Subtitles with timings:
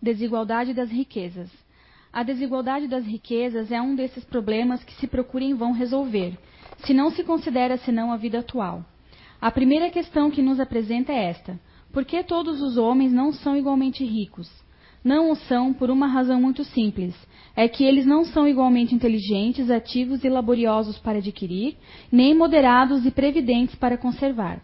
[0.00, 1.50] Desigualdade das riquezas.
[2.12, 6.38] A desigualdade das riquezas é um desses problemas que se procura em vão resolver,
[6.78, 8.84] se não se considera senão a vida atual.
[9.40, 11.60] A primeira questão que nos apresenta é esta:
[11.92, 14.48] por que todos os homens não são igualmente ricos?
[15.02, 17.14] Não o são por uma razão muito simples:
[17.56, 21.76] é que eles não são igualmente inteligentes, ativos e laboriosos para adquirir,
[22.10, 24.62] nem moderados e previdentes para conservar.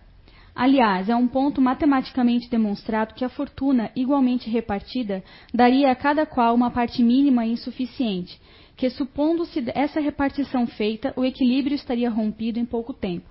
[0.55, 6.54] Aliás, é um ponto matematicamente demonstrado que a fortuna, igualmente repartida, daria a cada qual
[6.54, 8.40] uma parte mínima e insuficiente,
[8.77, 13.29] que, supondo-se essa repartição feita, o equilíbrio estaria rompido em pouco tempo.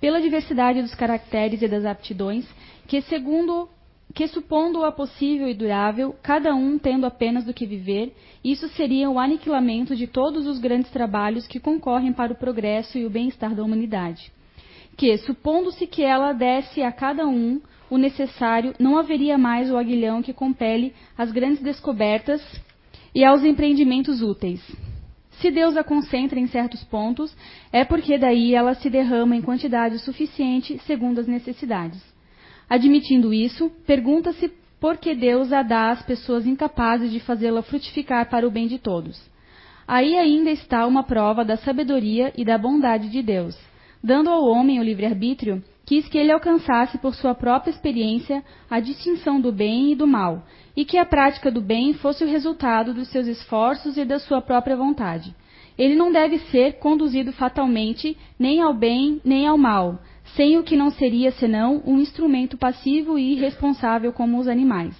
[0.00, 2.46] Pela diversidade dos caracteres e das aptidões,
[2.86, 3.68] que, segundo
[4.14, 9.18] que supondo-a possível e durável, cada um tendo apenas do que viver, isso seria o
[9.18, 13.62] aniquilamento de todos os grandes trabalhos que concorrem para o progresso e o bem-estar da
[13.62, 14.32] humanidade.
[14.96, 20.22] Que, supondo-se que ela desse a cada um o necessário, não haveria mais o aguilhão
[20.22, 22.42] que compele às grandes descobertas
[23.14, 24.60] e aos empreendimentos úteis.
[25.40, 27.36] Se Deus a concentra em certos pontos,
[27.70, 32.02] é porque daí ela se derrama em quantidade suficiente segundo as necessidades.
[32.68, 34.48] Admitindo isso, pergunta-se
[34.80, 38.78] por que Deus a dá às pessoas incapazes de fazê-la frutificar para o bem de
[38.78, 39.20] todos.
[39.86, 43.56] Aí ainda está uma prova da sabedoria e da bondade de Deus.
[44.06, 48.40] Dando ao homem o livre-arbítrio, quis que ele alcançasse por sua própria experiência
[48.70, 50.44] a distinção do bem e do mal,
[50.76, 54.40] e que a prática do bem fosse o resultado dos seus esforços e da sua
[54.40, 55.34] própria vontade.
[55.76, 59.98] Ele não deve ser conduzido fatalmente nem ao bem nem ao mal,
[60.36, 64.94] sem o que não seria senão um instrumento passivo e irresponsável como os animais.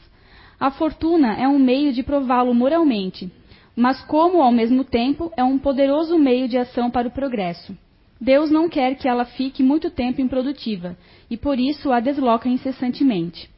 [0.58, 3.30] A fortuna é um meio de prová-lo moralmente,
[3.76, 7.85] mas como ao mesmo tempo é um poderoso meio de ação para o progresso.
[8.20, 10.96] Deus não quer que ela fique muito tempo improdutiva,
[11.30, 13.50] e por isso a desloca incessantemente.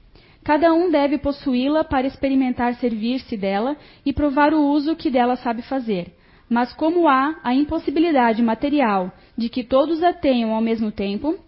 [0.42, 5.62] Cada um deve possuí-la para experimentar servir-se dela e provar o uso que dela sabe
[5.62, 6.14] fazer.
[6.48, 11.38] Mas como há a impossibilidade material de que todos a tenham ao mesmo tempo,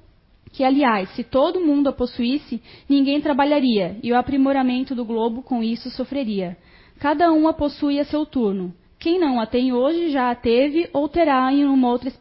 [0.53, 5.63] que, aliás, se todo mundo a possuísse, ninguém trabalharia, e o aprimoramento do globo com
[5.63, 6.57] isso sofreria.
[6.99, 8.75] Cada um a possui a seu turno.
[9.01, 12.13] Quem não a tem hoje já a teve ou terá em uma outra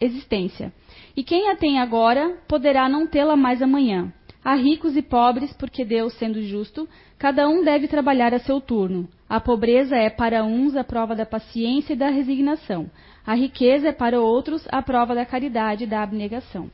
[0.00, 0.72] existência.
[1.16, 4.12] E quem a tem agora poderá não tê-la mais amanhã.
[4.44, 9.08] Há ricos e pobres, porque Deus, sendo justo, cada um deve trabalhar a seu turno.
[9.28, 12.90] A pobreza é para uns a prova da paciência e da resignação.
[13.24, 16.68] A riqueza é para outros a prova da caridade e da abnegação.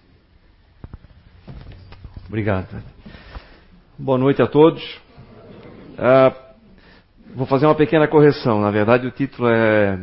[2.27, 2.83] Obrigado.
[3.99, 4.83] Boa noite a todos.
[5.99, 6.50] Uh,
[7.35, 8.61] vou fazer uma pequena correção.
[8.61, 9.99] Na verdade, o título é,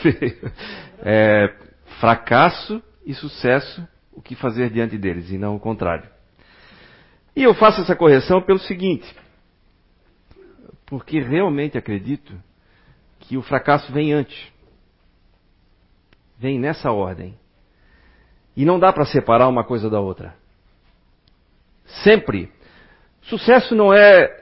[1.02, 1.54] é
[1.98, 6.08] Fracasso e Sucesso: O que fazer diante deles, e não o contrário.
[7.34, 9.14] E eu faço essa correção pelo seguinte,
[10.86, 12.34] porque realmente acredito
[13.20, 14.52] que o fracasso vem antes.
[16.38, 17.38] Vem nessa ordem.
[18.56, 20.34] E não dá para separar uma coisa da outra.
[22.02, 22.50] Sempre.
[23.22, 24.39] Sucesso não é,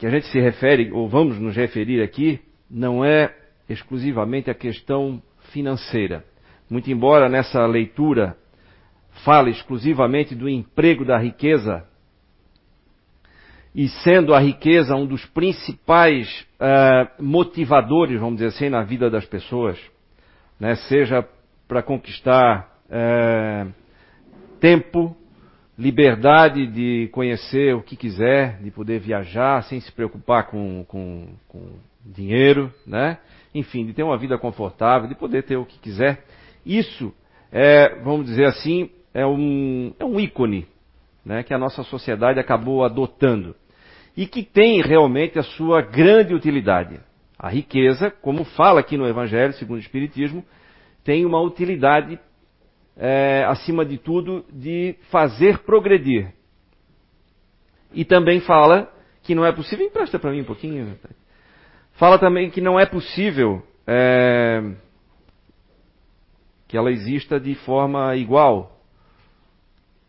[0.00, 2.40] que a gente se refere, ou vamos nos referir aqui,
[2.70, 3.36] não é
[3.68, 5.22] exclusivamente a questão
[5.52, 6.24] financeira.
[6.70, 8.34] Muito embora nessa leitura
[9.22, 11.84] fale exclusivamente do emprego da riqueza,
[13.74, 19.26] e sendo a riqueza um dos principais uh, motivadores, vamos dizer assim, na vida das
[19.26, 19.78] pessoas,
[20.58, 20.76] né?
[20.76, 21.28] seja
[21.68, 23.70] para conquistar uh,
[24.58, 25.14] tempo,
[25.80, 31.72] liberdade de conhecer o que quiser, de poder viajar sem se preocupar com, com, com
[32.04, 33.16] dinheiro, né?
[33.54, 36.22] Enfim, de ter uma vida confortável, de poder ter o que quiser.
[36.66, 37.12] Isso
[37.50, 40.68] é, vamos dizer assim, é um, é um ícone
[41.24, 43.56] né, que a nossa sociedade acabou adotando
[44.14, 47.00] e que tem realmente a sua grande utilidade.
[47.38, 50.44] A riqueza, como fala aqui no Evangelho, segundo o Espiritismo,
[51.02, 52.20] tem uma utilidade
[53.02, 56.34] é, acima de tudo, de fazer progredir.
[57.94, 59.86] E também fala que não é possível.
[59.86, 60.98] Empresta para mim um pouquinho.
[61.92, 64.74] Fala também que não é possível é,
[66.68, 68.78] que ela exista de forma igual,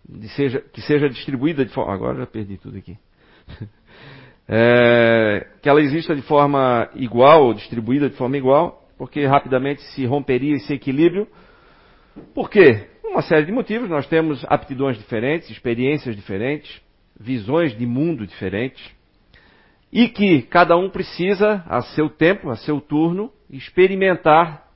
[0.08, 1.94] de seja, que seja distribuída de forma.
[1.94, 2.98] Agora já perdi tudo aqui.
[4.54, 10.56] É, que ela exista de forma igual, distribuída de forma igual, porque rapidamente se romperia
[10.56, 11.26] esse equilíbrio
[12.34, 12.88] por quê?
[13.04, 13.90] Uma série de motivos.
[13.90, 16.82] Nós temos aptidões diferentes, experiências diferentes,
[17.20, 18.84] visões de mundo diferentes.
[19.92, 24.68] E que cada um precisa, a seu tempo, a seu turno, experimentar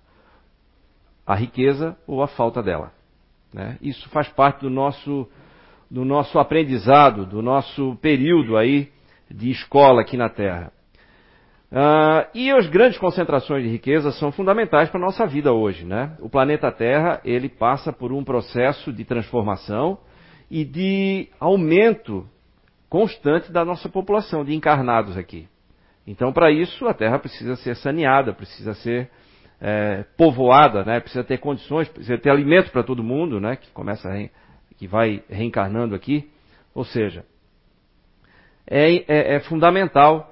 [1.26, 2.92] a riqueza ou a falta dela.
[3.54, 3.78] Né?
[3.82, 5.28] Isso faz parte do nosso,
[5.90, 8.92] do nosso aprendizado, do nosso período aí
[9.32, 10.72] de escola aqui na Terra.
[11.76, 15.84] Uh, e as grandes concentrações de riqueza são fundamentais para a nossa vida hoje.
[15.84, 16.16] Né?
[16.22, 20.00] O planeta Terra ele passa por um processo de transformação
[20.50, 22.26] e de aumento
[22.88, 25.50] constante da nossa população de encarnados aqui.
[26.08, 29.10] Então, para isso, a Terra precisa ser saneada, precisa ser
[29.60, 31.02] é, povoada, né?
[31.02, 33.58] precisa ter condições, precisa ter alimento para todo mundo, né?
[33.58, 34.32] que começa re...
[34.78, 36.32] que vai reencarnando aqui.
[36.74, 37.26] Ou seja,
[38.66, 40.32] é, é, é fundamental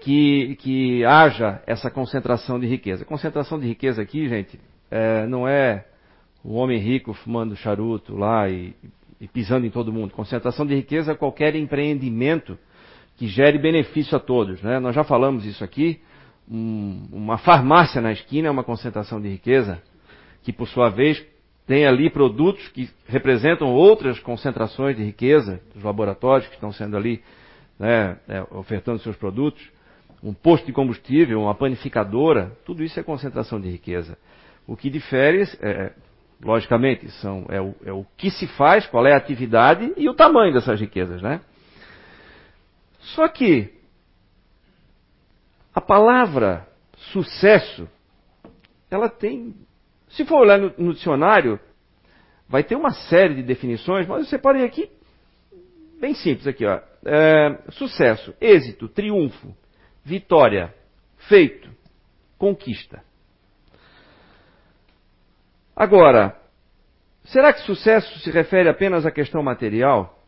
[0.00, 3.04] que, que, haja essa concentração de riqueza.
[3.04, 4.58] Concentração de riqueza aqui, gente,
[4.90, 5.86] é, não é
[6.44, 8.74] o homem rico fumando charuto lá e,
[9.20, 10.12] e pisando em todo mundo.
[10.12, 12.58] Concentração de riqueza é qualquer empreendimento
[13.16, 14.60] que gere benefício a todos.
[14.62, 14.78] Né?
[14.78, 16.00] Nós já falamos isso aqui.
[16.48, 19.82] Um, uma farmácia na esquina é uma concentração de riqueza,
[20.42, 21.24] que por sua vez
[21.66, 27.20] tem ali produtos que representam outras concentrações de riqueza, dos laboratórios que estão sendo ali
[27.78, 29.60] né, é, ofertando seus produtos.
[30.26, 34.18] Um posto de combustível, uma panificadora, tudo isso é concentração de riqueza.
[34.66, 35.92] O que difere, é,
[36.42, 40.14] logicamente, são, é, o, é o que se faz, qual é a atividade e o
[40.14, 41.40] tamanho dessas riquezas, né?
[42.98, 43.72] Só que
[45.72, 46.66] a palavra
[47.12, 47.88] sucesso,
[48.90, 49.54] ela tem.
[50.08, 51.60] Se for olhar no, no dicionário,
[52.48, 54.90] vai ter uma série de definições, mas eu separei aqui
[56.00, 56.80] bem simples aqui, ó.
[57.04, 59.54] É, sucesso, êxito, triunfo,
[60.06, 60.72] vitória,
[61.28, 61.68] feito,
[62.38, 63.02] conquista.
[65.74, 66.40] Agora,
[67.24, 70.24] será que sucesso se refere apenas à questão material?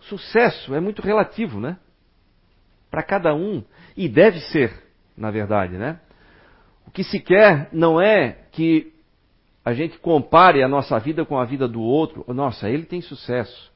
[0.00, 1.76] Sucesso é muito relativo, né?
[2.90, 3.62] Para cada um.
[3.94, 4.72] E deve ser,
[5.14, 6.00] na verdade, né?
[6.86, 8.94] O que se quer não é que
[9.62, 12.24] a gente compare a nossa vida com a vida do outro.
[12.28, 13.70] Nossa, ele tem sucesso.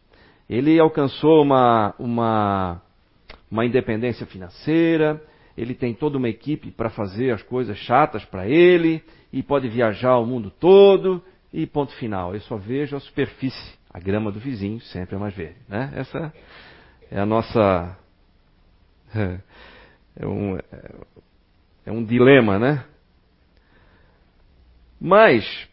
[0.48, 2.80] Ele alcançou uma, uma,
[3.52, 5.22] uma independência financeira,
[5.56, 10.16] ele tem toda uma equipe para fazer as coisas chatas para ele, e pode viajar
[10.16, 11.22] o mundo todo,
[11.52, 12.34] e ponto final.
[12.34, 15.58] Eu só vejo a superfície a grama do vizinho sempre é mais verde.
[15.68, 15.92] Né?
[15.94, 16.32] Essa
[17.10, 17.96] é a nossa.
[20.14, 20.58] É um,
[21.86, 22.84] é um dilema, né?
[25.00, 25.66] Mas,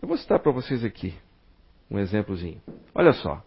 [0.00, 1.12] eu vou citar para vocês aqui
[1.90, 2.62] um exemplozinho.
[2.94, 3.42] Olha só.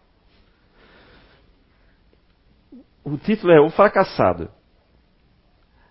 [3.04, 4.50] O título é O Fracassado.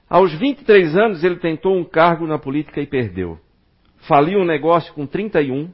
[0.10, 3.40] Aos 23 anos, ele tentou um cargo na política e perdeu.
[4.08, 5.72] Faliu um negócio com 31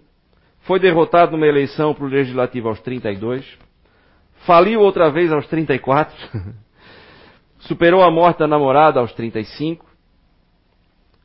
[0.62, 3.58] foi derrotado numa eleição para o legislativo aos 32.
[4.46, 6.16] Faliu outra vez aos 34.
[7.60, 9.86] Superou a morte da namorada aos 35.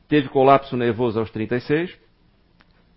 [0.09, 1.95] Teve colapso nervoso aos 36.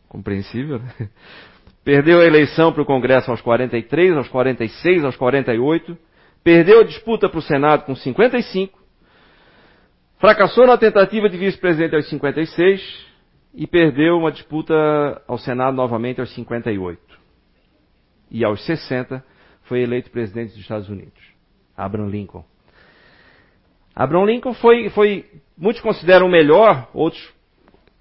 [0.08, 0.94] Compreensível, né?
[1.84, 5.98] Perdeu a eleição para o Congresso aos 43, aos 46, aos 48.
[6.48, 8.80] Perdeu a disputa para o Senado com 55.
[10.18, 13.06] Fracassou na tentativa de vice-presidente aos 56
[13.54, 14.74] e perdeu uma disputa
[15.28, 17.02] ao Senado novamente aos 58.
[18.32, 19.22] E aos 60
[19.64, 21.22] foi eleito presidente dos Estados Unidos,
[21.76, 22.46] Abraham Lincoln.
[23.94, 25.26] Abraham Lincoln foi, foi
[25.58, 27.30] muitos consideram o melhor, outros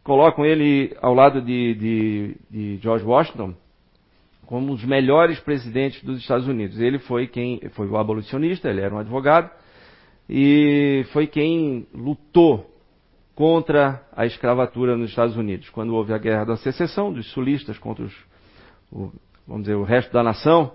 [0.04, 3.56] colocam ele ao lado de, de, de George Washington
[4.46, 6.80] como um dos melhores presidentes dos Estados Unidos.
[6.80, 9.50] Ele foi quem foi o abolicionista, ele era um advogado
[10.28, 12.70] e foi quem lutou
[13.34, 15.68] contra a escravatura nos Estados Unidos.
[15.68, 18.14] Quando houve a guerra da secessão dos sulistas contra os,
[18.90, 19.12] o,
[19.46, 20.72] vamos dizer, o resto da nação,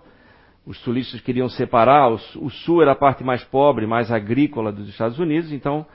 [0.65, 4.87] os sulistas queriam separar, o, o, sul era a parte mais pobre, mais agrícola dos
[4.87, 5.85] Estados Unidos, então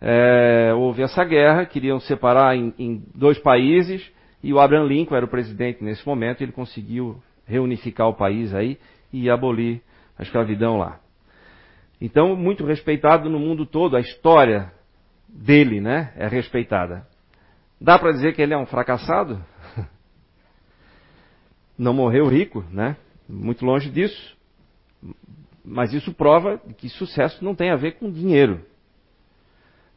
[0.00, 4.10] é, houve essa guerra, queriam separar em, em, dois países,
[4.42, 8.78] e o Abraham Lincoln era o presidente nesse momento, ele conseguiu reunificar o país aí
[9.12, 9.82] e abolir
[10.18, 11.00] a escravidão lá.
[12.00, 14.72] Então, muito respeitado no mundo todo, a história
[15.28, 17.06] dele, né, é respeitada.
[17.80, 19.44] Dá para dizer que ele é um fracassado?
[21.78, 22.96] Não morreu rico, né?
[23.28, 24.36] Muito longe disso.
[25.64, 28.64] Mas isso prova que sucesso não tem a ver com dinheiro.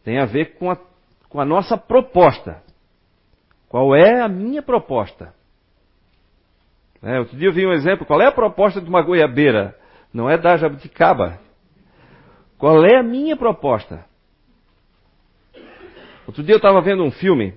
[0.03, 0.77] Tem a ver com a,
[1.27, 2.63] com a nossa proposta.
[3.67, 5.33] Qual é a minha proposta?
[7.01, 8.05] É, outro dia eu vi um exemplo.
[8.05, 9.77] Qual é a proposta de uma goiabeira?
[10.13, 11.39] Não é da jabuticaba.
[12.57, 14.05] Qual é a minha proposta?
[16.25, 17.53] Outro dia eu estava vendo um filme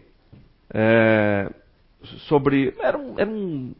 [0.73, 1.51] é,
[2.29, 2.75] sobre.
[2.79, 3.75] Era um, era um.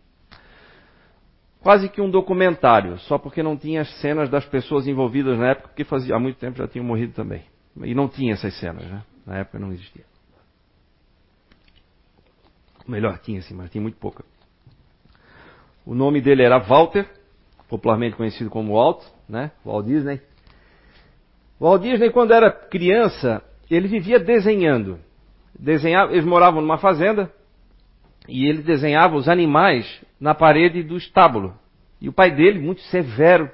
[1.61, 5.69] Quase que um documentário, só porque não tinha as cenas das pessoas envolvidas na época,
[5.69, 7.45] porque fazia, há muito tempo já tinham morrido também.
[7.83, 9.03] E não tinha essas cenas, né?
[9.27, 10.05] Na época não existia.
[12.89, 14.25] Melhor tinha sim, mas tinha muito pouca.
[15.91, 17.05] O nome dele era Walter,
[17.69, 19.51] popularmente conhecido como Walt, né?
[19.67, 20.21] Walt Disney.
[21.61, 25.01] Walt Disney, quando era criança, ele vivia desenhando.
[25.59, 27.29] Desenhava, eles moravam numa fazenda
[28.29, 31.59] e ele desenhava os animais na parede do estábulo.
[32.01, 33.51] E o pai dele, muito severo,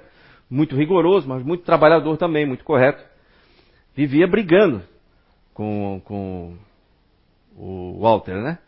[0.50, 3.02] muito rigoroso, mas muito trabalhador também, muito correto,
[3.94, 4.82] vivia brigando
[5.54, 6.54] com, com
[7.56, 8.58] o Walter, né?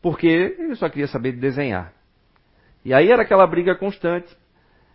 [0.00, 1.94] Porque ele só queria saber de desenhar.
[2.86, 4.32] E aí era aquela briga constante.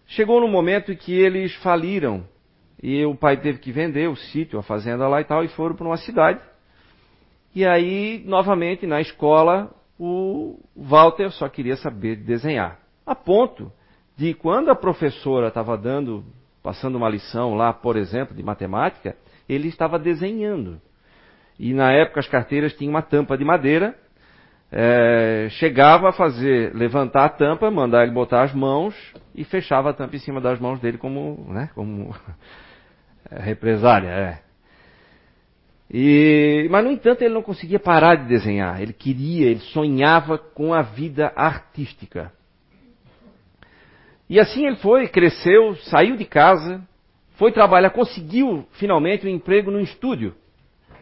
[0.08, 2.24] Chegou no momento em que eles faliram
[2.82, 5.76] e o pai teve que vender o sítio, a fazenda lá e tal, e foram
[5.76, 6.40] para uma cidade.
[7.54, 12.80] E aí, novamente, na escola, o Walter só queria saber de desenhar.
[13.06, 13.70] A ponto
[14.16, 16.24] de quando a professora estava dando,
[16.64, 19.18] passando uma lição lá, por exemplo, de matemática,
[19.50, 20.80] ele estava desenhando.
[21.60, 24.00] E na época as carteiras tinham uma tampa de madeira.
[24.74, 28.96] É, chegava a fazer, levantar a tampa, mandar ele botar as mãos
[29.36, 32.16] e fechava a tampa em cima das mãos dele como, né, como
[33.30, 34.10] represália.
[34.10, 34.40] É.
[35.94, 38.82] E, mas, no entanto, ele não conseguia parar de desenhar.
[38.82, 42.32] Ele queria, ele sonhava com a vida artística.
[44.30, 46.82] E assim ele foi, cresceu, saiu de casa,
[47.32, 50.34] foi trabalhar, conseguiu finalmente um emprego no estúdio,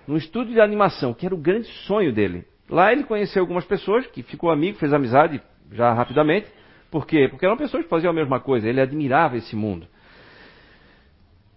[0.08, 2.44] no estúdio de animação, que era o grande sonho dele.
[2.70, 6.48] Lá ele conheceu algumas pessoas, que ficou amigo, fez amizade já rapidamente.
[6.92, 7.28] Por quê?
[7.30, 9.88] Porque eram pessoas que faziam a mesma coisa, ele admirava esse mundo.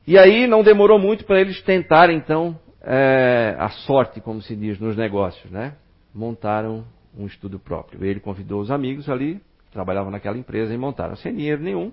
[0.06, 4.78] E aí não demorou muito para eles tentarem então é, a sorte, como se diz
[4.80, 5.74] nos negócios, né?
[6.14, 6.84] Montaram
[7.16, 8.04] um estúdio próprio.
[8.04, 9.40] Ele convidou os amigos ali,
[9.70, 11.92] trabalhavam naquela empresa e montaram sem dinheiro nenhum.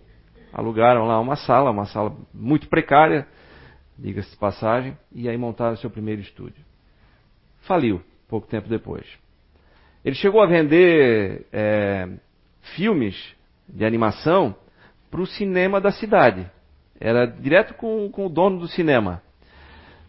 [0.51, 3.27] Alugaram lá uma sala, uma sala muito precária,
[3.97, 6.65] diga-se de passagem, e aí montaram seu primeiro estúdio.
[7.61, 9.05] Faliu, pouco tempo depois.
[10.05, 12.07] Ele chegou a vender é,
[12.75, 13.15] filmes
[13.67, 14.55] de animação
[15.11, 16.49] para o cinema da cidade.
[16.99, 19.21] Era direto com, com o dono do cinema.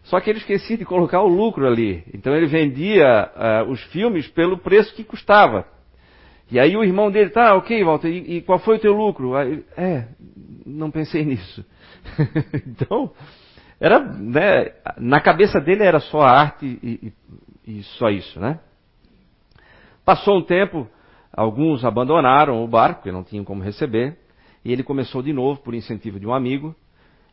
[0.03, 2.03] Só que ele esquecia de colocar o lucro ali.
[2.13, 5.65] Então ele vendia uh, os filmes pelo preço que custava.
[6.49, 9.35] E aí o irmão dele, tá, ok, Walter, e, e qual foi o teu lucro?
[9.35, 10.05] Aí, é,
[10.65, 11.65] não pensei nisso.
[12.67, 13.11] então,
[13.79, 17.13] era, né, na cabeça dele era só arte e, e,
[17.79, 18.59] e só isso, né?
[20.03, 20.87] Passou um tempo,
[21.31, 24.17] alguns abandonaram o barco, porque não tinham como receber,
[24.63, 26.75] e ele começou de novo por incentivo de um amigo,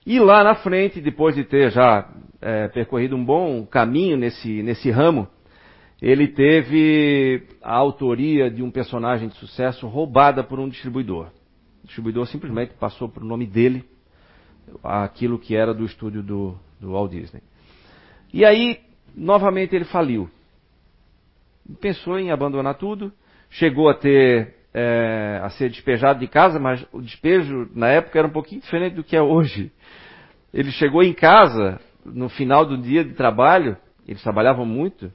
[0.06, 2.08] e lá na frente, depois de ter já
[2.40, 5.28] é, percorrido um bom caminho nesse, nesse ramo,
[6.00, 11.26] ele teve a autoria de um personagem de sucesso roubada por um distribuidor.
[11.82, 13.84] O distribuidor simplesmente passou o nome dele
[14.82, 17.42] aquilo que era do estúdio do, do Walt Disney.
[18.32, 18.78] E aí,
[19.14, 20.28] novamente, ele faliu.
[21.80, 23.12] Pensou em abandonar tudo,
[23.50, 28.28] chegou a ter é, a ser despejado de casa, mas o despejo na época era
[28.28, 29.72] um pouquinho diferente do que é hoje.
[30.52, 35.12] Ele chegou em casa no final do dia de trabalho, eles trabalhavam muito,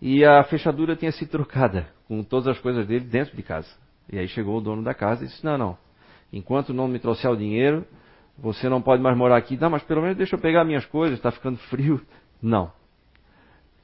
[0.00, 3.68] e a fechadura tinha sido trocada com todas as coisas dele dentro de casa.
[4.10, 5.78] E aí chegou o dono da casa e disse: Não, não,
[6.32, 7.86] enquanto não me trouxer o dinheiro,
[8.36, 9.56] você não pode mais morar aqui.
[9.56, 12.00] Não, mas pelo menos deixa eu pegar minhas coisas, está ficando frio.
[12.42, 12.70] Não.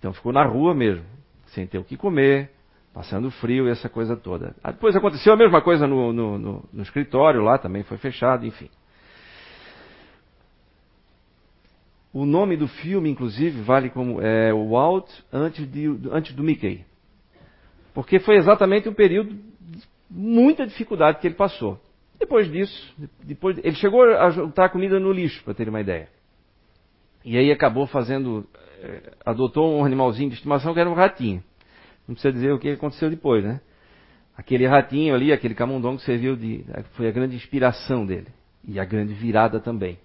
[0.01, 1.05] Então ficou na rua mesmo,
[1.49, 2.51] sem ter o que comer,
[2.93, 4.57] passando frio e essa coisa toda.
[4.65, 8.45] Ah, depois aconteceu a mesma coisa no, no, no, no escritório lá, também foi fechado,
[8.47, 8.69] enfim.
[12.13, 16.85] O nome do filme, inclusive, vale como é, o Walt antes, de, antes do Mickey.
[17.95, 21.79] Porque foi exatamente um período de muita dificuldade que ele passou.
[22.19, 26.09] Depois disso, depois, ele chegou a juntar comida no lixo, para ter uma ideia.
[27.25, 28.47] E aí acabou fazendo,
[29.25, 31.43] adotou um animalzinho de estimação que era um ratinho.
[32.07, 33.61] Não precisa dizer o que aconteceu depois, né?
[34.37, 38.29] Aquele ratinho ali, aquele camundongo serviu de, foi a grande inspiração dele.
[38.67, 39.99] E a grande virada também.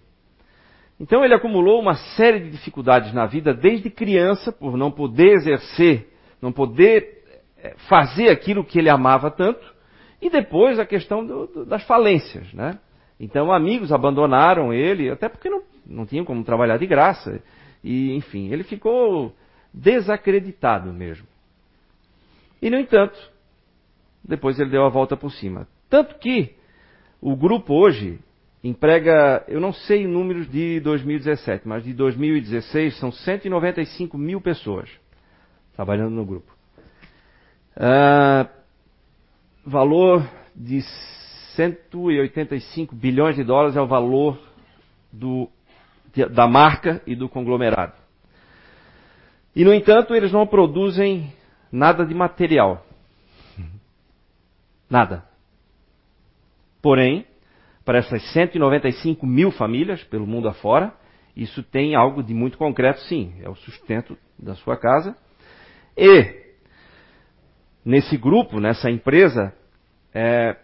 [1.00, 6.10] Então ele acumulou uma série de dificuldades na vida desde criança, por não poder exercer,
[6.42, 7.24] não poder
[7.58, 9.74] eh, fazer aquilo que ele amava tanto,
[10.22, 12.52] e depois a questão do, do, das falências.
[12.54, 12.80] Né?
[13.20, 17.42] Então amigos abandonaram ele, até porque não, não tinham como trabalhar de graça.
[17.86, 19.32] E, enfim, ele ficou
[19.72, 21.28] desacreditado mesmo.
[22.60, 23.16] E, no entanto,
[24.24, 25.68] depois ele deu a volta por cima.
[25.88, 26.56] Tanto que
[27.22, 28.18] o grupo hoje
[28.64, 34.90] emprega, eu não sei números de 2017, mas de 2016 são 195 mil pessoas
[35.76, 36.52] trabalhando no grupo.
[37.78, 38.50] Uh,
[39.64, 40.82] valor de
[41.56, 44.40] 185 bilhões de dólares é o valor
[45.12, 45.48] do,
[46.32, 47.94] da marca e do conglomerado.
[49.56, 51.34] E, no entanto, eles não produzem
[51.72, 52.86] nada de material.
[54.90, 55.26] Nada.
[56.82, 57.26] Porém,
[57.84, 60.94] para essas 195 mil famílias pelo mundo afora,
[61.36, 63.34] Isso tem algo de muito concreto, sim.
[63.42, 65.18] É o sustento da sua casa.
[65.98, 66.34] E,
[67.84, 69.54] nesse grupo, nessa empresa,
[70.14, 70.56] é,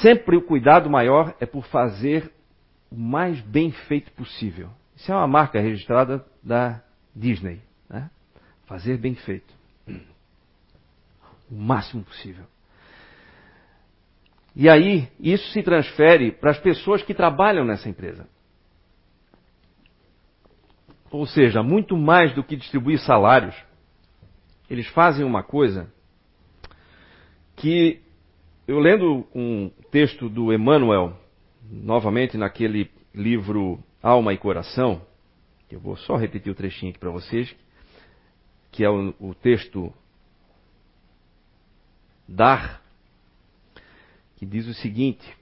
[0.00, 2.32] sempre o cuidado maior é por fazer
[2.90, 4.70] o mais bem feito possível.
[4.96, 6.82] Isso é uma marca registrada da
[7.14, 7.60] Disney.
[7.88, 8.10] Né?
[8.64, 9.54] Fazer bem feito.
[11.50, 12.44] O máximo possível.
[14.54, 18.26] E aí, isso se transfere para as pessoas que trabalham nessa empresa.
[21.10, 23.54] Ou seja, muito mais do que distribuir salários,
[24.68, 25.92] eles fazem uma coisa
[27.54, 28.00] que
[28.66, 31.16] eu lendo um texto do Emmanuel,
[31.70, 35.04] novamente naquele livro Alma e Coração,
[35.68, 37.52] eu vou só repetir o trechinho aqui para vocês,
[38.70, 39.92] que é o, o texto
[42.28, 42.80] Dar,
[44.36, 45.36] que diz o seguinte: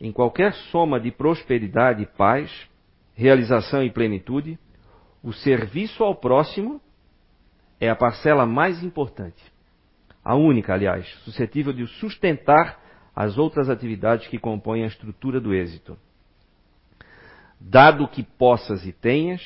[0.00, 2.48] Em qualquer soma de prosperidade e paz,
[3.12, 4.56] realização e plenitude,
[5.20, 6.80] o serviço ao próximo
[7.80, 9.42] é a parcela mais importante.
[10.22, 12.85] A única, aliás, suscetível de sustentar
[13.16, 15.96] as outras atividades que compõem a estrutura do êxito.
[17.58, 19.42] Dado que possas e tenhas,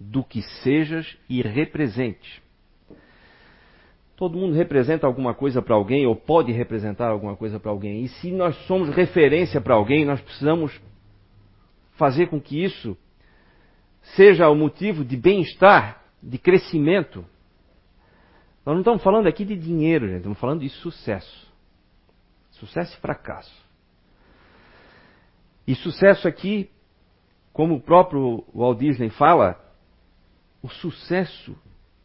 [0.00, 2.42] do que sejas e representes.
[4.16, 8.02] Todo mundo representa alguma coisa para alguém ou pode representar alguma coisa para alguém.
[8.02, 10.78] E se nós somos referência para alguém, nós precisamos
[11.92, 12.96] fazer com que isso
[14.16, 17.24] seja o motivo de bem-estar, de crescimento.
[18.64, 21.45] Nós não estamos falando aqui de dinheiro, gente, estamos falando de sucesso.
[22.58, 23.66] Sucesso e fracasso.
[25.66, 26.70] E sucesso aqui,
[27.52, 29.60] como o próprio Walt Disney fala,
[30.62, 31.56] o sucesso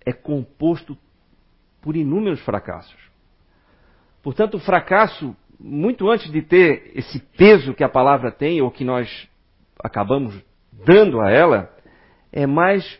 [0.05, 0.97] é composto
[1.81, 2.99] por inúmeros fracassos.
[4.21, 8.83] Portanto, o fracasso, muito antes de ter esse peso que a palavra tem, ou que
[8.83, 9.29] nós
[9.83, 10.37] acabamos
[10.71, 11.73] dando a ela,
[12.31, 12.99] é mais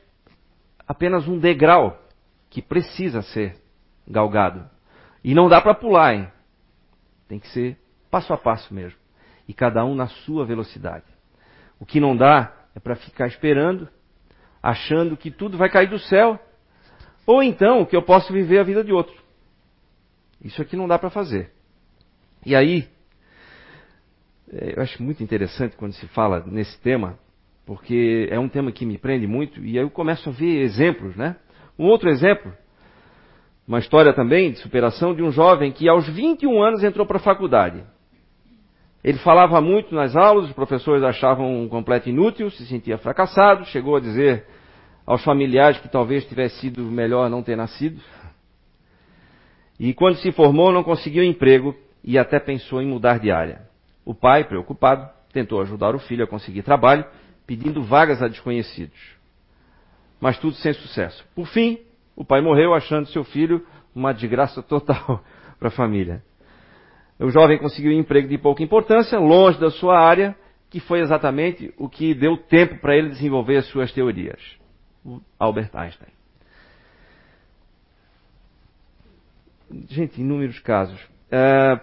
[0.87, 1.99] apenas um degrau
[2.49, 3.55] que precisa ser
[4.07, 4.69] galgado.
[5.23, 6.31] E não dá para pular, hein?
[7.31, 7.77] Tem que ser
[8.09, 8.99] passo a passo mesmo.
[9.47, 11.05] E cada um na sua velocidade.
[11.79, 13.87] O que não dá é para ficar esperando,
[14.61, 16.37] achando que tudo vai cair do céu
[17.25, 19.15] ou então que eu posso viver a vida de outro.
[20.43, 21.53] Isso aqui não dá para fazer.
[22.45, 22.89] E aí,
[24.51, 27.17] é, eu acho muito interessante quando se fala nesse tema,
[27.65, 31.15] porque é um tema que me prende muito, e aí eu começo a ver exemplos,
[31.15, 31.37] né?
[31.79, 32.51] Um outro exemplo,
[33.71, 37.21] uma história também de superação de um jovem que aos 21 anos entrou para a
[37.21, 37.81] faculdade.
[39.01, 43.95] Ele falava muito nas aulas, os professores achavam um completo inútil, se sentia fracassado, chegou
[43.95, 44.45] a dizer
[45.05, 48.01] aos familiares que talvez tivesse sido melhor não ter nascido.
[49.79, 53.61] E quando se formou, não conseguiu emprego e até pensou em mudar de área.
[54.03, 57.05] O pai, preocupado, tentou ajudar o filho a conseguir trabalho,
[57.47, 58.99] pedindo vagas a desconhecidos.
[60.19, 61.25] Mas tudo sem sucesso.
[61.33, 61.79] Por fim,
[62.15, 65.23] o pai morreu achando seu filho uma desgraça total
[65.59, 66.23] para a família.
[67.19, 70.35] O jovem conseguiu um emprego de pouca importância, longe da sua área,
[70.69, 74.39] que foi exatamente o que deu tempo para ele desenvolver as suas teorias
[75.39, 76.09] Albert Einstein.
[79.89, 80.99] Gente, inúmeros casos.
[81.31, 81.79] É,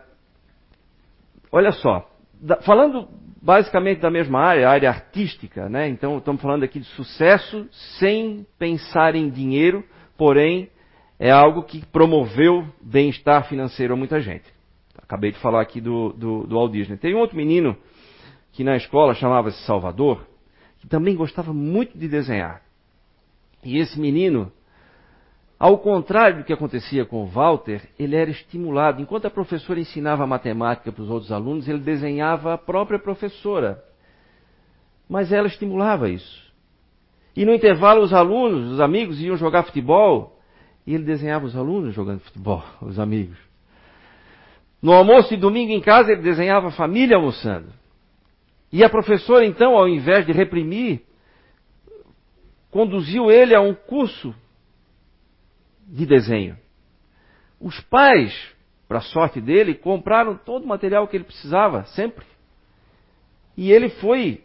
[1.50, 2.08] olha só,
[2.40, 3.08] da, falando
[3.42, 5.88] basicamente da mesma área, a área artística, né?
[5.88, 7.66] Então estamos falando aqui de sucesso
[7.98, 9.84] sem pensar em dinheiro,
[10.18, 10.68] porém
[11.18, 14.44] é algo que promoveu bem-estar financeiro a muita gente.
[15.00, 16.98] Acabei de falar aqui do, do, do Walt Disney.
[16.98, 17.74] Tem um outro menino
[18.52, 20.26] que na escola chamava-se Salvador,
[20.80, 22.62] que também gostava muito de desenhar.
[23.64, 24.52] E esse menino,
[25.58, 29.00] ao contrário do que acontecia com o Walter, ele era estimulado.
[29.00, 33.82] Enquanto a professora ensinava matemática para os outros alunos, ele desenhava a própria professora.
[35.08, 36.47] Mas ela estimulava isso.
[37.38, 40.40] E no intervalo, os alunos, os amigos iam jogar futebol,
[40.84, 43.38] e ele desenhava os alunos jogando futebol, os amigos.
[44.82, 47.72] No almoço de domingo em casa, ele desenhava a família almoçando.
[48.72, 51.02] E a professora, então, ao invés de reprimir,
[52.72, 54.34] conduziu ele a um curso
[55.86, 56.58] de desenho.
[57.60, 58.36] Os pais,
[58.88, 62.26] para sorte dele, compraram todo o material que ele precisava, sempre.
[63.56, 64.42] E ele foi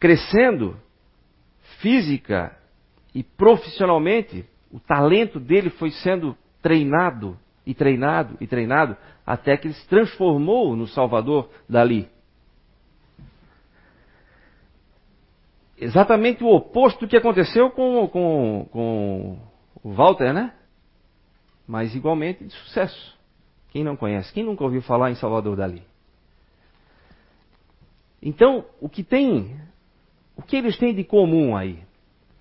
[0.00, 0.74] crescendo
[1.82, 2.56] física
[3.14, 4.46] e profissionalmente.
[4.70, 10.74] O talento dele foi sendo treinado e treinado e treinado até que ele se transformou
[10.74, 12.08] no Salvador Dali.
[15.82, 19.38] exatamente o oposto do que aconteceu com, com, com
[19.82, 20.54] o Walter, né?
[21.66, 23.18] Mas igualmente de sucesso.
[23.70, 24.32] Quem não conhece?
[24.32, 25.82] Quem nunca ouviu falar em Salvador Dali?
[28.22, 29.60] Então, o que tem,
[30.36, 31.82] o que eles têm de comum aí?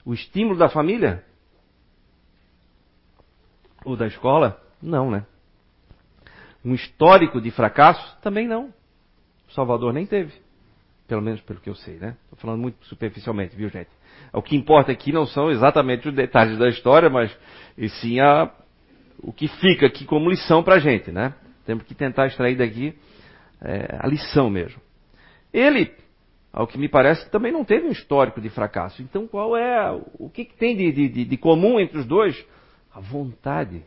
[0.05, 1.23] O estímulo da família?
[3.83, 4.61] Ou da escola?
[4.81, 5.25] Não, né?
[6.63, 8.17] Um histórico de fracasso?
[8.21, 8.73] Também não.
[9.49, 10.33] O Salvador nem teve.
[11.07, 12.15] Pelo menos pelo que eu sei, né?
[12.23, 13.89] Estou falando muito superficialmente, viu, gente?
[14.31, 17.35] O que importa aqui não são exatamente os detalhes da história, mas
[17.77, 18.49] e sim a,
[19.19, 21.33] o que fica aqui como lição para a gente, né?
[21.65, 22.97] Temos que tentar extrair daqui
[23.61, 24.81] é, a lição mesmo.
[25.53, 25.91] Ele,
[26.53, 29.01] ao que me parece, também não teve um histórico de fracasso.
[29.01, 32.45] Então, qual é o que, que tem de, de, de comum entre os dois?
[32.93, 33.83] A vontade.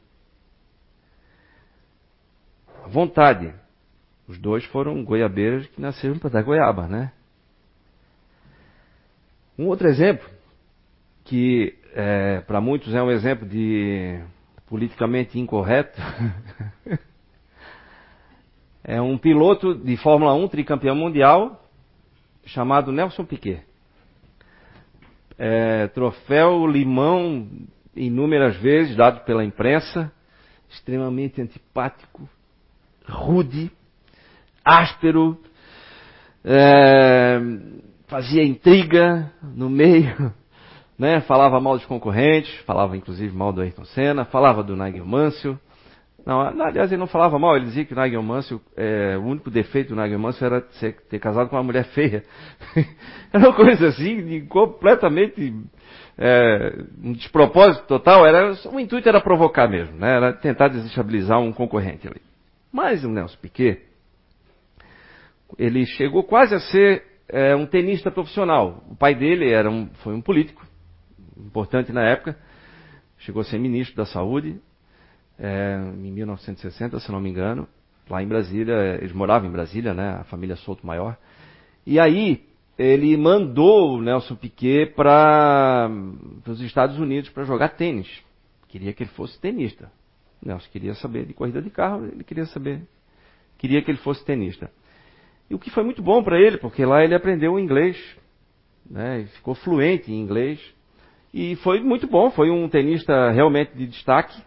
[2.83, 3.55] A vontade.
[4.27, 7.13] Os dois foram goiabeiros que nasceram para dar goiaba, né?
[9.59, 10.27] Um outro exemplo,
[11.25, 14.21] que é, para muitos é um exemplo de
[14.67, 16.01] politicamente incorreto,
[18.83, 21.64] é um piloto de Fórmula 1, tricampeão mundial,
[22.47, 23.63] chamado Nelson Piquet.
[25.39, 27.49] É, troféu limão
[27.97, 30.13] inúmeras vezes, dado pela imprensa,
[30.69, 32.29] extremamente antipático,
[33.09, 33.71] rude,
[34.65, 35.39] áspero,
[36.45, 37.41] é,
[38.07, 40.33] fazia intriga no meio,
[40.99, 41.21] né?
[41.23, 45.59] falava mal dos concorrentes, falava inclusive mal do Ayrton Senna, falava do Nigel Mansell.
[46.25, 49.51] Não, aliás, ele não falava mal, ele dizia que o Nigel Mansell, é, o único
[49.51, 52.25] defeito do Nigel Mansell era ser, ter casado com uma mulher feia.
[53.31, 55.55] era uma coisa assim, completamente
[56.17, 60.17] é, um despropósito total, era, o intuito era provocar mesmo, né?
[60.17, 62.23] era tentar desestabilizar um concorrente ali.
[62.73, 63.83] Mas o Nelson Piquet,
[65.59, 68.83] ele chegou quase a ser é, um tenista profissional.
[68.89, 70.67] O pai dele era um, foi um político
[71.37, 72.35] importante na época,
[73.19, 74.59] chegou a ser ministro da Saúde
[75.39, 77.69] é, em 1960, se não me engano,
[78.09, 78.99] lá em Brasília.
[79.01, 81.17] Eles moravam em Brasília, né, a família Souto Maior.
[81.87, 82.45] E aí
[82.79, 85.89] ele mandou o Nelson Piquet para
[86.47, 88.09] os Estados Unidos para jogar tênis.
[88.69, 89.91] Queria que ele fosse tenista.
[90.43, 92.83] O Nelson queria saber de corrida de carro, ele queria saber,
[93.57, 94.71] queria que ele fosse tenista.
[95.49, 97.97] E o que foi muito bom para ele, porque lá ele aprendeu inglês,
[98.89, 100.61] né, ficou fluente em inglês.
[101.33, 104.41] E foi muito bom, foi um tenista realmente de destaque,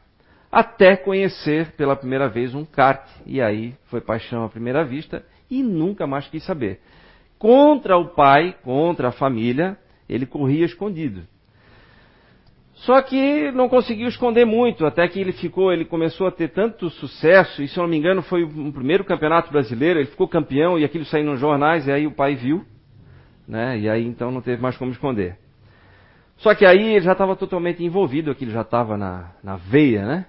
[0.57, 3.07] até conhecer pela primeira vez um kart.
[3.27, 6.79] E aí foi paixão à primeira vista e nunca mais quis saber.
[7.37, 9.77] Contra o pai, contra a família,
[10.09, 11.21] ele corria escondido.
[12.73, 16.89] Só que não conseguiu esconder muito, até que ele ficou, ele começou a ter tanto
[16.89, 20.77] sucesso, e se eu não me engano foi o primeiro campeonato brasileiro, ele ficou campeão
[20.79, 22.65] e aquilo saiu nos jornais, e aí o pai viu,
[23.47, 23.77] né?
[23.77, 25.37] E aí então não teve mais como esconder.
[26.37, 30.25] Só que aí ele já estava totalmente envolvido, aquilo já estava na, na veia, né?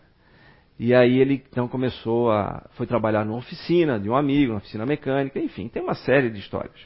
[0.78, 2.64] E aí ele então começou a.
[2.74, 6.38] foi trabalhar numa oficina de um amigo, uma oficina mecânica, enfim, tem uma série de
[6.38, 6.76] histórias.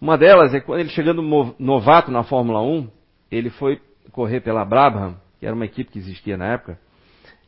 [0.00, 1.22] Uma delas é quando ele chegando
[1.58, 2.88] novato na Fórmula 1,
[3.30, 3.80] ele foi
[4.12, 6.78] correr pela Brabham, que era uma equipe que existia na época,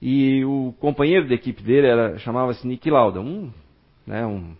[0.00, 3.50] e o companheiro da equipe dele era chamava-se Nick Lauda, um,
[4.06, 4.54] né, um,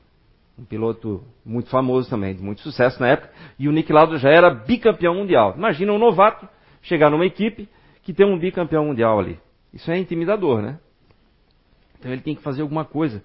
[0.59, 4.31] um, piloto muito famoso também, de muito sucesso na época, e o Nick Lauda já
[4.31, 5.55] era bicampeão mundial.
[5.57, 6.49] Imagina um novato
[6.83, 7.69] chegar numa equipe
[8.03, 9.39] que tem um bicampeão mundial ali.
[9.79, 10.81] Isso é intimidador, né?
[11.99, 13.23] Então ele tem que fazer alguma coisa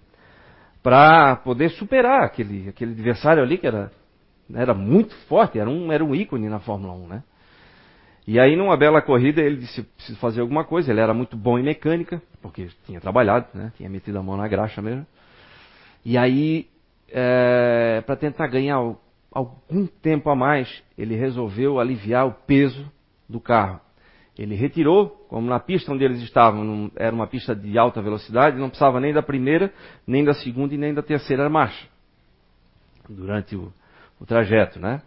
[0.83, 3.91] para poder superar aquele, aquele adversário ali que era,
[4.53, 7.23] era muito forte, era um, era um ícone na Fórmula 1, né?
[8.27, 10.91] E aí, numa bela corrida, ele disse preciso fazer alguma coisa.
[10.91, 13.73] Ele era muito bom em mecânica, porque tinha trabalhado, né?
[13.75, 15.05] tinha metido a mão na graxa mesmo.
[16.05, 16.69] E aí,
[17.09, 18.77] é, para tentar ganhar
[19.29, 22.89] algum tempo a mais, ele resolveu aliviar o peso
[23.27, 23.81] do carro.
[24.37, 28.69] Ele retirou, como na pista onde eles estavam, era uma pista de alta velocidade, não
[28.69, 29.71] precisava nem da primeira,
[30.07, 31.87] nem da segunda e nem da terceira marcha
[33.07, 33.71] durante o,
[34.19, 35.01] o trajeto, né?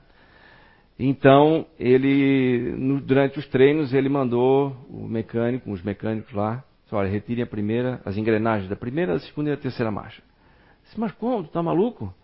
[0.99, 7.45] Então, ele, no, durante os treinos, ele mandou o mecânico, os mecânicos lá, olha, retirem
[7.45, 10.23] a primeira, as engrenagens da primeira, da segunda e da terceira marcha.
[10.85, 11.45] Disse, mas como?
[11.45, 12.15] Tu tá maluco?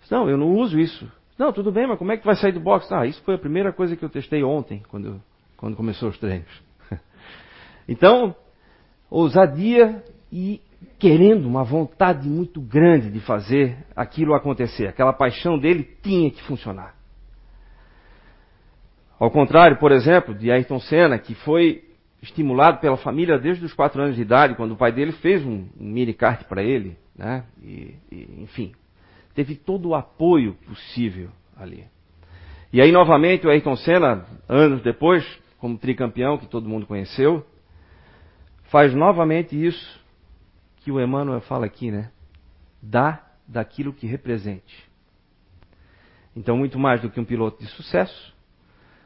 [0.00, 1.10] Disse, não, eu não uso isso.
[1.38, 2.92] Não, tudo bem, mas como é que vai sair do box?
[2.92, 5.22] Ah, isso foi a primeira coisa que eu testei ontem, quando,
[5.62, 6.50] quando começou os treinos.
[7.88, 8.34] então,
[9.08, 10.60] ousadia e
[10.98, 14.88] querendo uma vontade muito grande de fazer aquilo acontecer.
[14.88, 16.96] Aquela paixão dele tinha que funcionar.
[19.20, 21.84] Ao contrário, por exemplo, de Ayrton Senna, que foi
[22.20, 25.68] estimulado pela família desde os quatro anos de idade, quando o pai dele fez um,
[25.76, 27.44] mini kart para ele, né?
[27.62, 28.72] E, e, enfim,
[29.32, 31.84] teve todo o apoio possível ali.
[32.72, 35.24] E aí, novamente, o Ayrton Senna, anos depois,
[35.62, 37.46] como tricampeão, que todo mundo conheceu,
[38.64, 40.00] faz novamente isso
[40.78, 42.10] que o Emmanuel fala aqui, né?
[42.82, 44.90] Dá daquilo que represente.
[46.34, 48.34] Então, muito mais do que um piloto de sucesso,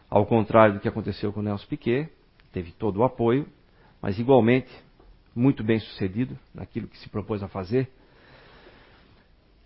[0.08, 2.08] ao contrário do que aconteceu com o Nelson Piquet,
[2.54, 3.46] teve todo o apoio,
[4.00, 4.72] mas igualmente
[5.34, 7.90] muito bem sucedido naquilo que se propôs a fazer.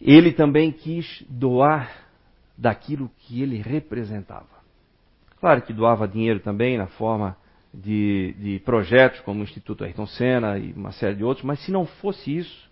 [0.01, 1.89] Ele também quis doar
[2.59, 4.60] daquilo que ele representava.
[5.41, 7.37] Claro que doava dinheiro também na forma
[7.73, 11.73] de, de projetos como o Instituto Ayrton Senna e uma série de outros, mas se
[11.73, 12.71] não fosse isso,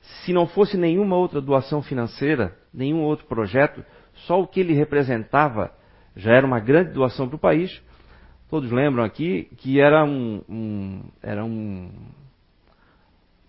[0.00, 3.84] se não fosse nenhuma outra doação financeira, nenhum outro projeto,
[4.26, 5.72] só o que ele representava
[6.16, 7.82] já era uma grande doação para o país.
[8.48, 10.42] Todos lembram aqui que era um.
[10.48, 11.90] um era um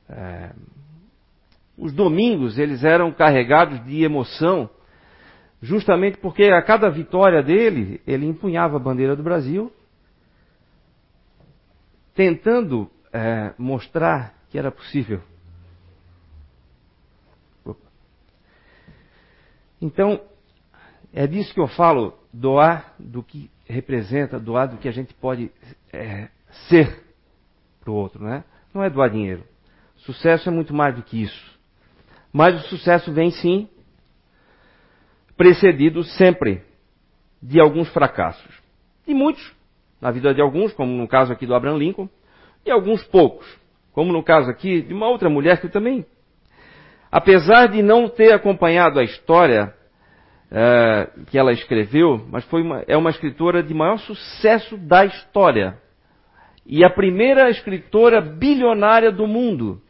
[0.10, 0.52] é,
[1.78, 4.70] os domingos eles eram carregados de emoção,
[5.62, 9.72] justamente porque a cada vitória dele, ele empunhava a bandeira do Brasil,
[12.14, 15.22] tentando é, mostrar que era possível
[19.82, 20.22] Então,
[21.14, 25.52] é disso que eu falo, doar do que representa, doar do que a gente pode
[25.94, 26.30] é,
[26.68, 27.04] ser
[27.80, 28.44] para o outro, né?
[28.74, 29.44] Não é doar dinheiro.
[29.98, 31.58] Sucesso é muito mais do que isso.
[32.34, 33.70] Mas o sucesso vem sim
[35.38, 36.64] precedido sempre
[37.42, 38.62] de alguns fracassos.
[39.08, 39.56] E muitos,
[40.02, 42.10] na vida de alguns, como no caso aqui do Abraham Lincoln,
[42.66, 43.48] e alguns poucos,
[43.94, 46.06] como no caso aqui de uma outra mulher que também
[47.12, 49.74] Apesar de não ter acompanhado a história
[50.52, 55.78] é, que ela escreveu, mas foi uma, é uma escritora de maior sucesso da história.
[56.66, 59.82] E a primeira escritora bilionária do mundo,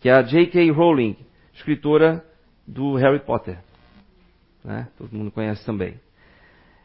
[0.00, 0.70] que é a J.K.
[0.72, 1.16] Rowling,
[1.54, 2.24] escritora
[2.66, 3.58] do Harry Potter.
[4.64, 4.88] Né?
[4.96, 5.94] Todo mundo conhece também.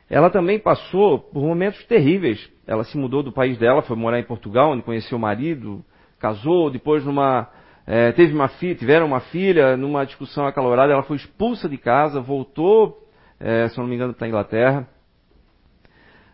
[0.10, 2.50] Ela também passou por momentos terríveis.
[2.68, 5.84] Ela se mudou do país dela, foi morar em Portugal, onde conheceu o marido,
[6.20, 7.50] casou, depois numa
[7.86, 12.22] é, teve uma filha, tiveram uma filha, numa discussão acalorada, ela foi expulsa de casa,
[12.22, 12.98] voltou,
[13.40, 14.88] é, se não me engano, para a Inglaterra.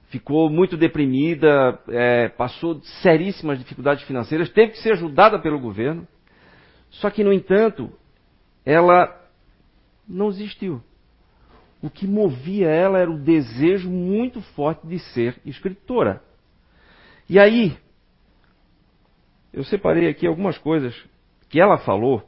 [0.09, 6.07] Ficou muito deprimida, é, passou seríssimas dificuldades financeiras, teve que ser ajudada pelo governo.
[6.89, 7.91] Só que, no entanto,
[8.65, 9.15] ela
[10.07, 10.81] não desistiu.
[11.81, 16.21] O que movia ela era o desejo muito forte de ser escritora.
[17.29, 17.77] E aí,
[19.53, 20.95] eu separei aqui algumas coisas
[21.49, 22.23] que ela falou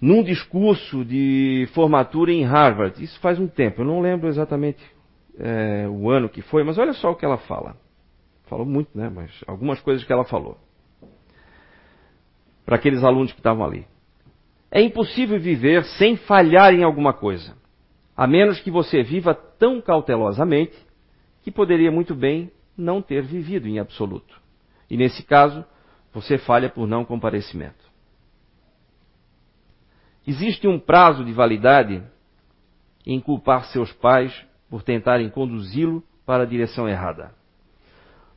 [0.00, 3.02] num discurso de formatura em Harvard.
[3.02, 4.82] Isso faz um tempo, eu não lembro exatamente
[5.38, 7.76] é, o ano que foi, mas olha só o que ela fala.
[8.46, 9.08] Falou muito, né?
[9.08, 10.58] Mas algumas coisas que ela falou.
[12.66, 13.86] Para aqueles alunos que estavam ali.
[14.70, 17.54] É impossível viver sem falhar em alguma coisa,
[18.22, 20.78] a menos que você viva tão cautelosamente
[21.42, 24.40] que poderia muito bem não ter vivido em absoluto.
[24.88, 25.64] E nesse caso,
[26.12, 27.84] você falha por não comparecimento.
[30.24, 32.00] Existe um prazo de validade
[33.04, 34.32] em culpar seus pais
[34.70, 37.34] por tentarem conduzi-lo para a direção errada.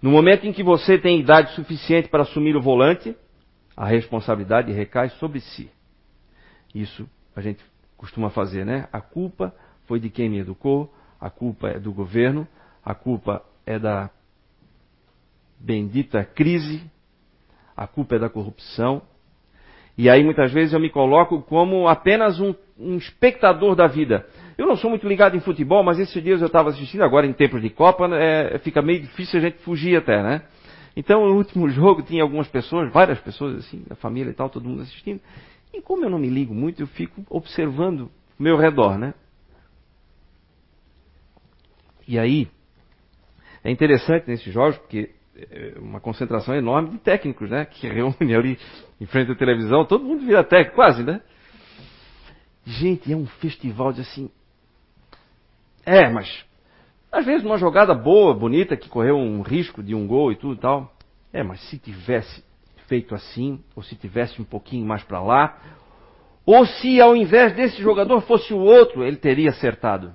[0.02, 3.16] No momento em que você tem idade suficiente para assumir o volante,
[3.78, 5.70] a responsabilidade recai sobre si.
[6.74, 7.64] Isso a gente
[7.96, 8.90] costuma fazer, né?
[8.92, 9.54] A culpa
[9.88, 12.48] foi de quem me educou, a culpa é do governo,
[12.84, 14.10] a culpa é da
[15.60, 16.90] bendita crise
[17.76, 19.02] a culpa é da corrupção.
[19.98, 24.26] E aí muitas vezes eu me coloco como apenas um, um espectador da vida.
[24.58, 27.34] Eu não sou muito ligado em futebol, mas esses dias eu estava assistindo, agora em
[27.34, 30.44] tempos de Copa, é, fica meio difícil a gente fugir até, né?
[30.96, 34.68] Então, no último jogo tinha algumas pessoas, várias pessoas assim, da família e tal, todo
[34.68, 35.20] mundo assistindo.
[35.74, 39.14] E como eu não me ligo muito, eu fico observando meu redor, né?
[42.08, 42.48] E aí,
[43.64, 47.66] é interessante nesses jogos, porque é, uma concentração enorme de técnicos, né?
[47.66, 48.60] Que reúne ali
[49.02, 51.22] em frente à televisão, todo mundo vira técnico, quase, né?
[52.66, 54.30] Gente, é um festival de assim.
[55.86, 56.46] É, mas
[57.12, 60.56] às vezes uma jogada boa, bonita, que correu um risco de um gol e tudo
[60.56, 60.94] e tal.
[61.32, 62.44] É, mas se tivesse
[62.88, 65.60] feito assim, ou se tivesse um pouquinho mais para lá,
[66.46, 70.14] ou se ao invés desse jogador fosse o outro, ele teria acertado.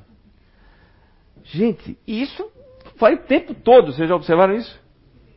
[1.44, 2.50] Gente, isso
[2.96, 4.80] vai o tempo todo, vocês já observaram isso?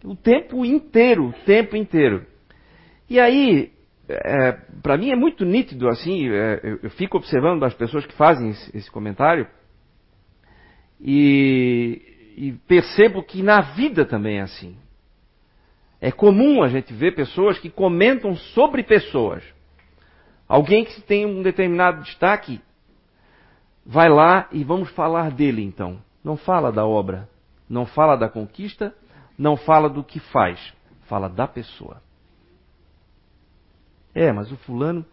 [0.03, 2.25] O tempo inteiro, o tempo inteiro.
[3.09, 3.71] E aí,
[4.07, 8.13] é, para mim é muito nítido assim, é, eu, eu, fico observando as pessoas que
[8.13, 9.47] fazem esse, esse comentário
[10.99, 14.75] e, e, percebo que na vida também é assim.
[16.01, 19.41] É comum a gente ver pessoas que comentam sobre pessoas.
[20.47, 22.61] Alguém que tem um determinado destaque,
[23.85, 25.99] vai lá e vamos falar dele então.
[26.23, 27.29] Não fala da obra,
[27.69, 28.95] não fala da conquista,
[29.37, 30.73] não fala do que faz,
[31.07, 32.01] fala da pessoa.
[34.13, 35.05] É, mas o fulano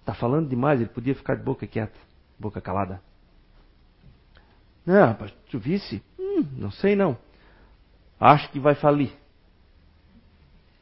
[0.00, 1.98] está falando demais, ele podia ficar de boca quieta,
[2.38, 3.00] boca calada.
[4.86, 6.02] Não, rapaz, tu visse?
[6.18, 7.16] Hum, não sei não.
[8.20, 9.12] Acho que vai falir.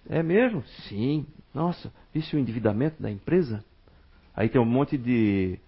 [0.08, 0.62] É mesmo?
[0.88, 1.26] Sim.
[1.54, 3.64] Nossa, visse o endividamento da empresa?
[4.34, 5.58] Aí tem um monte de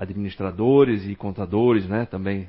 [0.00, 2.48] administradores e contadores, né, também.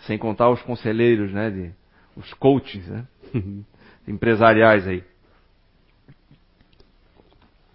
[0.00, 1.72] Sem contar os conselheiros, né, de,
[2.14, 3.06] os coaches, né,
[4.06, 5.02] empresariais aí.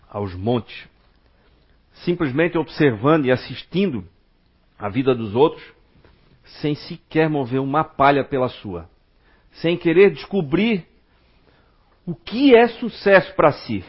[0.07, 0.87] Aos montes.
[2.05, 4.07] Simplesmente observando e assistindo
[4.77, 5.63] a vida dos outros,
[6.61, 8.87] sem sequer mover uma palha pela sua.
[9.53, 10.85] Sem querer descobrir
[12.05, 13.83] o que é sucesso para si.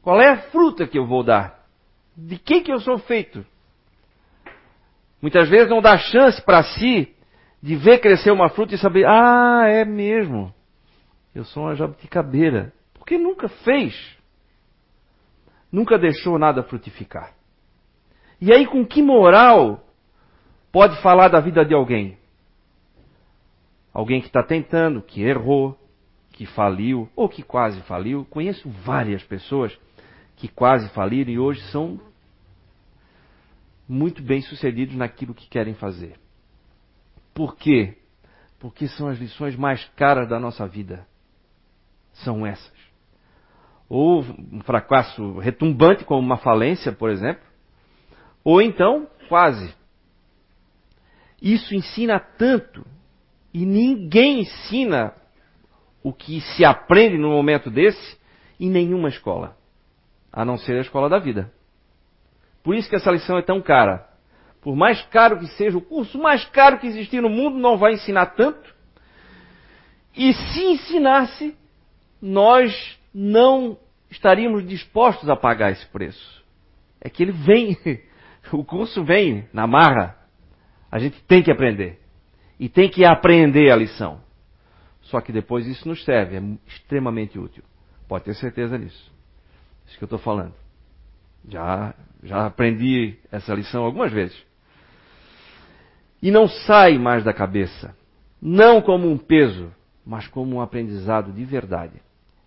[0.00, 1.66] Qual é a fruta que eu vou dar?
[2.16, 3.44] De que que eu sou feito?
[5.20, 7.14] Muitas vezes não dá chance para si
[7.62, 10.52] de ver crescer uma fruta e saber, ah, é mesmo.
[11.34, 12.72] Eu sou uma jabuticabeira.
[12.94, 14.16] Porque nunca fez.
[15.70, 17.34] Nunca deixou nada frutificar.
[18.40, 19.84] E aí, com que moral
[20.72, 22.18] pode falar da vida de alguém?
[23.92, 25.78] Alguém que está tentando, que errou,
[26.32, 28.24] que faliu ou que quase faliu.
[28.30, 29.76] Conheço várias pessoas
[30.36, 32.00] que quase faliram e hoje são
[33.90, 36.14] muito bem sucedidos naquilo que querem fazer.
[37.34, 37.98] Por quê?
[38.60, 41.06] Porque são as lições mais caras da nossa vida.
[42.12, 42.78] São essas.
[43.88, 44.20] Ou
[44.52, 47.42] um fracasso retumbante, como uma falência, por exemplo.
[48.44, 49.74] Ou então, quase.
[51.42, 52.86] Isso ensina tanto.
[53.52, 55.12] E ninguém ensina
[56.00, 58.16] o que se aprende num momento desse
[58.60, 59.56] em nenhuma escola.
[60.32, 61.52] A não ser a escola da vida.
[62.70, 64.08] Por isso que essa lição é tão cara.
[64.60, 67.94] Por mais caro que seja, o curso mais caro que existir no mundo não vai
[67.94, 68.72] ensinar tanto.
[70.16, 71.56] E se ensinasse,
[72.22, 73.76] nós não
[74.08, 76.44] estaríamos dispostos a pagar esse preço.
[77.00, 77.76] É que ele vem,
[78.54, 80.16] o curso vem na marra.
[80.92, 81.98] A gente tem que aprender.
[82.56, 84.20] E tem que aprender a lição.
[85.02, 87.64] Só que depois isso nos serve, é extremamente útil.
[88.06, 89.12] Pode ter certeza disso.
[89.88, 90.59] Isso que eu estou falando.
[91.48, 94.36] Já, já aprendi essa lição algumas vezes.
[96.22, 97.94] E não sai mais da cabeça.
[98.40, 99.72] Não como um peso,
[100.04, 102.00] mas como um aprendizado de verdade.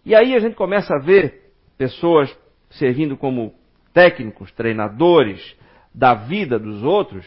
[0.06, 2.36] E aí a gente começa a ver pessoas
[2.70, 3.54] servindo como
[3.94, 5.56] técnicos, treinadores
[5.94, 7.26] da vida dos outros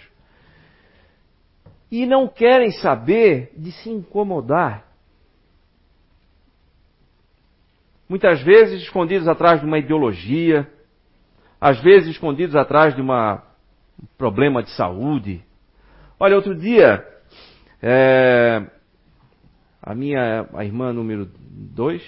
[1.90, 4.84] e não querem saber de se incomodar.
[8.08, 10.70] Muitas vezes escondidos atrás de uma ideologia,
[11.60, 13.08] às vezes escondidos atrás de um
[14.18, 15.42] problema de saúde.
[16.18, 17.04] Olha, outro dia,
[17.82, 18.62] é,
[19.82, 22.02] a minha a irmã número dois,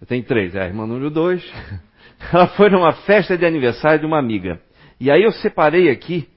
[0.00, 1.44] eu tenho três, é a irmã número dois,
[2.32, 4.60] ela foi numa festa de aniversário de uma amiga.
[4.98, 6.28] E aí eu separei aqui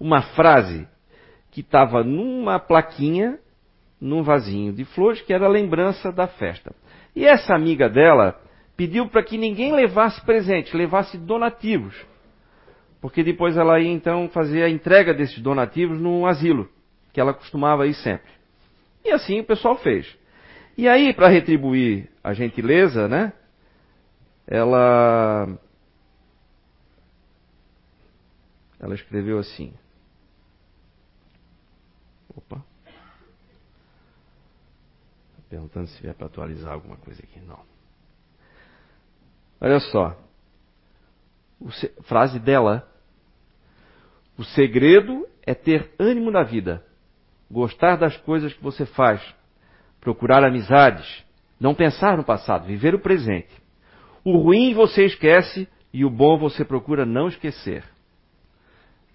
[0.00, 0.86] uma frase
[1.50, 3.38] que estava numa plaquinha,
[4.00, 6.74] num vasinho de flores, que era lembrança da festa.
[7.14, 8.40] E essa amiga dela
[8.78, 11.96] pediu para que ninguém levasse presente, levasse donativos.
[13.00, 16.70] Porque depois ela ia então fazer a entrega desses donativos num asilo,
[17.12, 18.30] que ela costumava ir sempre.
[19.04, 20.16] E assim o pessoal fez.
[20.76, 23.32] E aí, para retribuir a gentileza, né?
[24.46, 25.58] Ela.
[28.78, 29.74] Ela escreveu assim.
[32.32, 32.64] Opa.
[35.50, 37.40] Perguntando se vier para atualizar alguma coisa aqui.
[37.40, 37.77] Não.
[39.60, 40.16] Olha só.
[41.70, 41.88] Se...
[42.02, 42.88] Frase dela.
[44.36, 46.84] O segredo é ter ânimo na vida.
[47.50, 49.22] Gostar das coisas que você faz.
[50.00, 51.24] Procurar amizades.
[51.58, 52.66] Não pensar no passado.
[52.66, 53.50] Viver o presente.
[54.24, 57.84] O ruim você esquece e o bom você procura não esquecer.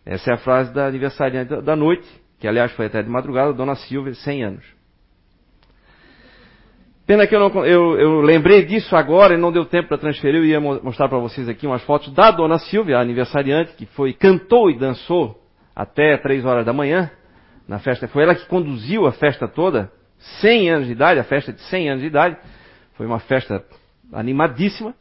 [0.06, 2.08] Essa é a frase da aniversariante da noite,
[2.40, 4.66] que aliás foi até de madrugada, Dona Silvia, 100 anos.
[7.06, 10.40] Pena que eu não eu, eu lembrei disso agora e não deu tempo para transferir.
[10.40, 14.14] Eu ia mostrar para vocês aqui umas fotos da Dona Silvia, a aniversariante, que foi
[14.14, 15.38] cantou e dançou
[15.76, 17.12] até três horas da manhã
[17.68, 18.08] na festa.
[18.08, 19.92] Foi ela que conduziu a festa toda,
[20.40, 22.38] 100 anos de idade, a festa de 100 anos de idade.
[22.96, 23.62] Foi uma festa
[24.14, 24.94] animadíssima.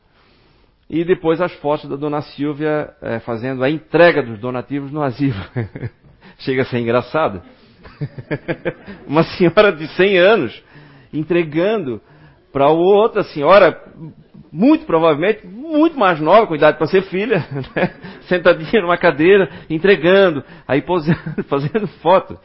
[0.90, 5.40] E depois as fotos da Dona Silvia é, fazendo a entrega dos donativos no asilo.
[6.38, 7.40] Chega a ser engraçado.
[9.06, 10.64] uma senhora de 100 anos
[11.12, 12.00] entregando
[12.52, 13.80] para outra senhora,
[14.52, 17.38] muito provavelmente, muito mais nova, com idade para ser filha,
[17.74, 17.94] né?
[18.22, 22.38] sentadinha numa cadeira, entregando, aí posando, fazendo foto.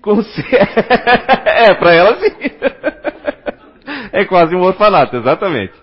[0.00, 0.20] Com...
[1.44, 2.30] é, para ela sim.
[4.12, 5.74] é quase um orfanato, exatamente.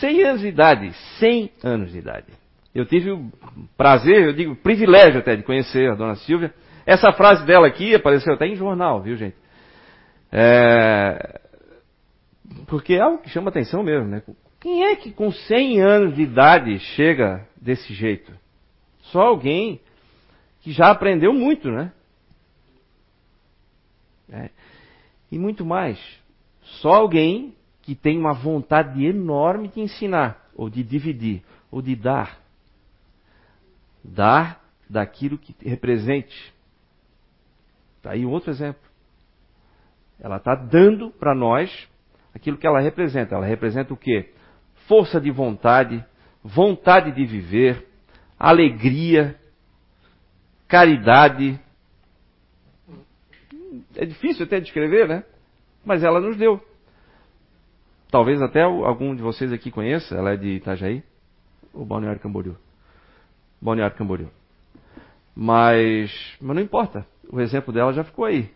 [0.00, 2.26] 100 anos de idade, 100 anos de idade.
[2.74, 3.30] Eu tive o
[3.76, 6.52] prazer, eu digo privilégio até de conhecer a dona Silvia.
[6.84, 9.36] Essa frase dela aqui apareceu até em jornal, viu, gente?
[10.36, 11.40] É...
[12.66, 14.20] Porque é algo que chama atenção mesmo, né?
[14.60, 18.32] Quem é que com 100 anos de idade chega desse jeito?
[19.02, 19.80] Só alguém
[20.60, 21.92] que já aprendeu muito, né?
[24.28, 24.50] É.
[25.30, 26.00] E muito mais.
[26.62, 32.40] Só alguém que tem uma vontade enorme de ensinar, ou de dividir, ou de dar.
[34.02, 36.52] Dar daquilo que represente.
[37.98, 38.93] Está aí outro exemplo.
[40.20, 41.70] Ela está dando para nós
[42.34, 43.34] aquilo que ela representa.
[43.34, 44.32] Ela representa o quê?
[44.86, 46.04] Força de vontade,
[46.42, 47.86] vontade de viver,
[48.38, 49.38] alegria,
[50.68, 51.58] caridade.
[53.96, 55.24] É difícil até descrever, né?
[55.84, 56.60] Mas ela nos deu.
[58.10, 61.02] Talvez até algum de vocês aqui conheça, ela é de Itajaí,
[61.72, 62.56] ou Balneário Camboriú.
[63.60, 64.30] Balneário Camboriú.
[65.34, 68.48] Mas, mas não importa, o exemplo dela já ficou aí.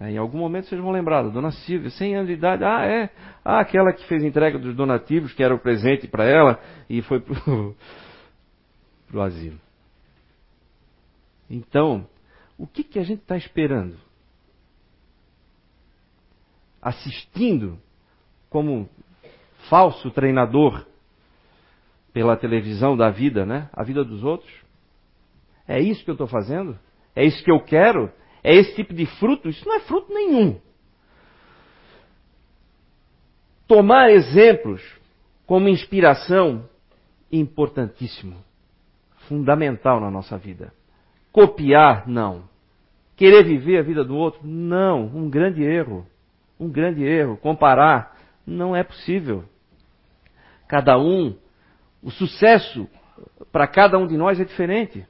[0.00, 2.64] É, em algum momento vocês vão lembrar da Dona Silvia, 100 anos de idade.
[2.64, 3.10] Ah, é.
[3.44, 7.20] Ah, aquela que fez entrega dos donativos, que era o presente para ela, e foi
[7.20, 7.74] para o
[9.20, 9.58] asilo.
[11.50, 12.06] Então,
[12.56, 13.96] o que, que a gente está esperando?
[16.80, 17.78] Assistindo
[18.48, 18.88] como
[19.68, 20.86] falso treinador
[22.12, 23.68] pela televisão da vida, né?
[23.72, 24.52] A vida dos outros?
[25.66, 26.78] É isso que eu estou fazendo?
[27.16, 28.12] É isso que eu quero?
[28.48, 29.50] É esse tipo de fruto?
[29.50, 30.58] Isso não é fruto nenhum.
[33.66, 34.82] Tomar exemplos
[35.44, 36.66] como inspiração,
[37.30, 38.42] importantíssimo.
[39.28, 40.72] Fundamental na nossa vida.
[41.30, 42.48] Copiar, não.
[43.16, 45.04] Querer viver a vida do outro, não.
[45.04, 46.06] Um grande erro.
[46.58, 47.36] Um grande erro.
[47.36, 49.44] Comparar, não é possível.
[50.66, 51.36] Cada um,
[52.02, 52.88] o sucesso
[53.52, 55.06] para cada um de nós é diferente.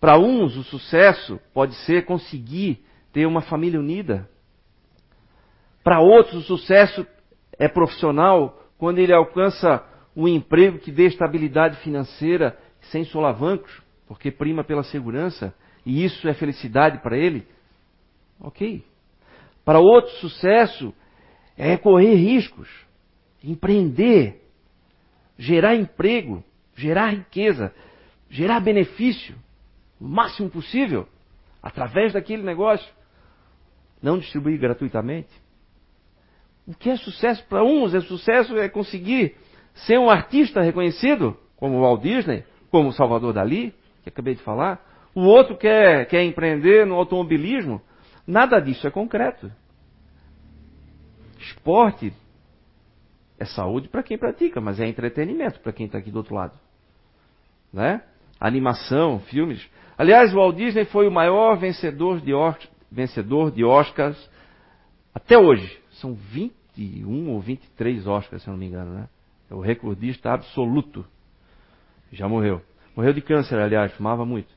[0.00, 2.82] Para uns, o sucesso pode ser conseguir
[3.12, 4.28] ter uma família unida.
[5.84, 7.06] Para outros, o sucesso
[7.58, 9.84] é profissional quando ele alcança
[10.16, 12.58] um emprego que dê estabilidade financeira
[12.90, 13.70] sem solavancos,
[14.06, 17.46] porque prima pela segurança, e isso é felicidade para ele.
[18.40, 18.82] Ok.
[19.64, 20.94] Para outros, sucesso
[21.58, 22.68] é correr riscos,
[23.44, 24.42] empreender,
[25.38, 26.42] gerar emprego,
[26.74, 27.74] gerar riqueza,
[28.30, 29.36] gerar benefício
[30.00, 31.06] o máximo possível,
[31.62, 32.90] através daquele negócio.
[34.02, 35.28] Não distribuir gratuitamente.
[36.66, 37.94] O que é sucesso para uns?
[37.94, 39.36] É sucesso é conseguir
[39.74, 44.42] ser um artista reconhecido, como o Walt Disney, como o Salvador Dali, que acabei de
[44.42, 44.80] falar.
[45.14, 47.82] O outro quer, quer empreender no automobilismo.
[48.26, 49.52] Nada disso é concreto.
[51.38, 52.12] Esporte
[53.38, 56.58] é saúde para quem pratica, mas é entretenimento para quem está aqui do outro lado.
[57.72, 58.02] Né?
[58.38, 59.68] Animação, filmes.
[60.00, 62.32] Aliás, o Walt Disney foi o maior vencedor de,
[62.90, 64.16] vencedor de Oscars
[65.14, 65.78] até hoje.
[65.90, 69.08] São 21 ou 23 Oscars, se eu não me engano, né?
[69.50, 71.04] É o recordista absoluto.
[72.10, 72.62] Já morreu.
[72.96, 74.48] Morreu de câncer, aliás, fumava muito.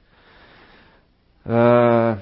[1.45, 2.21] Uh,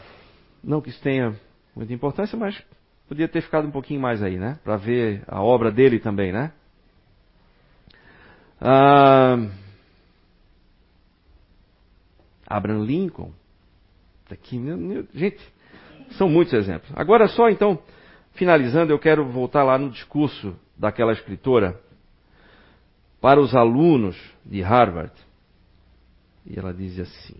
[0.63, 1.35] não que isso tenha
[1.75, 2.59] muita importância, mas
[3.07, 4.57] podia ter ficado um pouquinho mais aí, né?
[4.63, 6.51] Para ver a obra dele também, né?
[8.59, 9.47] Uh,
[12.55, 13.31] Abraham Lincoln.
[14.29, 15.41] Aqui, meu, meu, gente,
[16.11, 16.91] são muitos exemplos.
[16.95, 17.81] Agora, só então,
[18.33, 21.79] finalizando, eu quero voltar lá no discurso daquela escritora
[23.19, 25.13] para os alunos de Harvard.
[26.45, 27.35] E ela diz assim: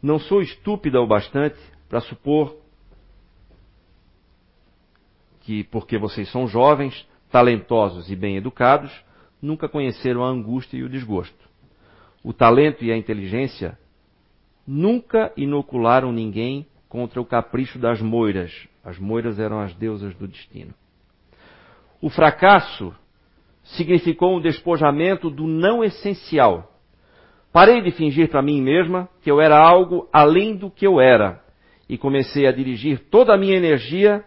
[0.00, 2.56] Não sou estúpida o bastante para supor
[5.40, 8.92] que, porque vocês são jovens, talentosos e bem educados,
[9.44, 11.48] nunca conheceram a angústia e o desgosto.
[12.22, 13.78] O talento e a inteligência
[14.66, 18.66] nunca inocularam ninguém contra o capricho das moiras.
[18.82, 20.72] As moiras eram as deusas do destino.
[22.00, 22.94] O fracasso
[23.62, 26.72] significou um despojamento do não essencial.
[27.52, 31.42] Parei de fingir para mim mesma que eu era algo além do que eu era
[31.88, 34.24] e comecei a dirigir toda a minha energia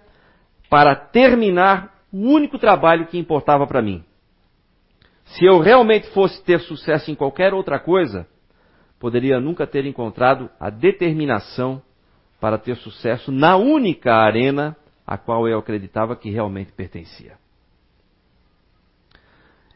[0.70, 4.03] para terminar o único trabalho que importava para mim.
[5.28, 8.28] Se eu realmente fosse ter sucesso em qualquer outra coisa,
[8.99, 11.82] poderia nunca ter encontrado a determinação
[12.39, 14.75] para ter sucesso na única arena
[15.05, 17.38] a qual eu acreditava que realmente pertencia.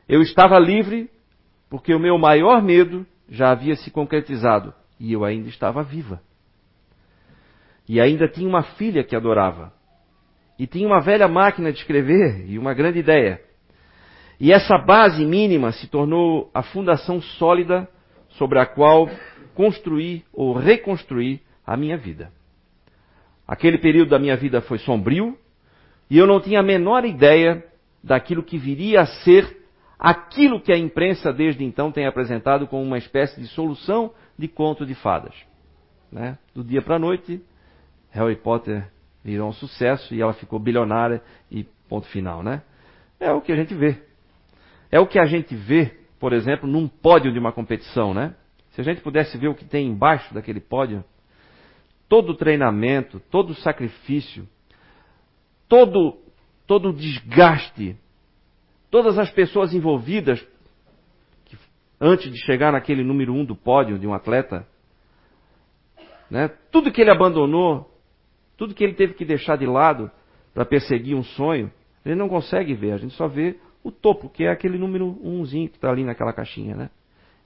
[0.08, 1.10] Eu estava livre
[1.70, 6.22] porque o meu maior medo já havia se concretizado e eu ainda estava viva.
[7.88, 9.74] E ainda tinha uma filha que adorava.
[10.60, 13.42] E tinha uma velha máquina de escrever e uma grande ideia.
[14.42, 17.88] E essa base mínima se tornou a fundação sólida
[18.30, 19.08] sobre a qual
[19.54, 22.32] construir ou reconstruir a minha vida.
[23.48, 25.38] Aquele período da minha vida foi sombrio
[26.10, 27.64] e eu não tinha a menor ideia
[28.04, 29.62] daquilo que viria a ser
[30.00, 34.88] aquilo que a imprensa desde então tem apresentado como uma espécie de solução de conto
[34.88, 35.36] de fadas.
[36.12, 36.36] Né?
[36.56, 37.40] Do dia para a noite,
[38.10, 38.90] Harry Potter
[39.24, 41.22] virou um sucesso e ela ficou bilionária
[41.52, 42.64] e ponto final, né?
[43.20, 44.10] É o que a gente vê.
[44.92, 48.36] É o que a gente vê, por exemplo, num pódio de uma competição, né?
[48.72, 51.04] Se a gente pudesse ver o que tem embaixo daquele pódio,
[52.10, 54.48] todo o treinamento, todo o sacrifício,
[55.68, 56.18] todo,
[56.68, 57.98] todo o desgaste,
[58.90, 60.46] todas as pessoas envolvidas
[61.46, 61.58] que,
[62.00, 64.68] antes de chegar naquele número um do pódio de um atleta,
[66.30, 66.50] né?
[66.70, 67.90] tudo que ele abandonou,
[68.58, 70.12] tudo que ele teve que deixar de lado
[70.54, 71.72] para perseguir um sonho,
[72.06, 75.70] ele não consegue ver, a gente só vê o topo, que é aquele número umzinho
[75.70, 76.90] que está ali naquela caixinha, né?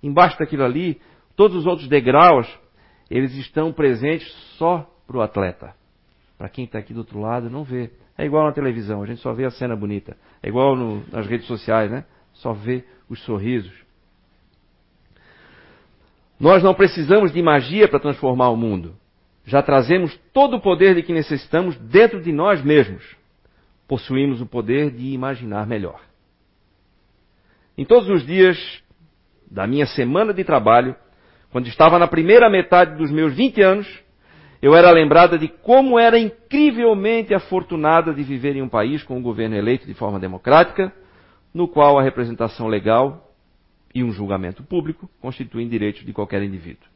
[0.02, 1.00] Embaixo daquilo ali,
[1.36, 2.48] todos os outros degraus,
[3.10, 5.74] eles estão presentes só para o atleta.
[6.38, 7.92] Para quem está aqui do outro lado, não vê.
[8.18, 10.18] É igual na televisão, a gente só vê a cena bonita.
[10.42, 12.06] É igual no, nas redes sociais, né?
[12.34, 13.74] Só vê os sorrisos.
[16.40, 18.96] Nós não precisamos de magia para transformar o mundo.
[19.46, 23.16] Já trazemos todo o poder de que necessitamos dentro de nós mesmos.
[23.88, 26.02] Possuímos o poder de imaginar melhor.
[27.78, 28.58] Em todos os dias
[29.52, 30.96] da minha semana de trabalho,
[31.52, 34.04] quando estava na primeira metade dos meus 20 anos,
[34.62, 39.22] eu era lembrada de como era incrivelmente afortunada de viver em um país com um
[39.22, 40.92] governo eleito de forma democrática,
[41.54, 43.34] no qual a representação legal
[43.94, 46.88] e um julgamento público constituem direitos de qualquer indivíduo.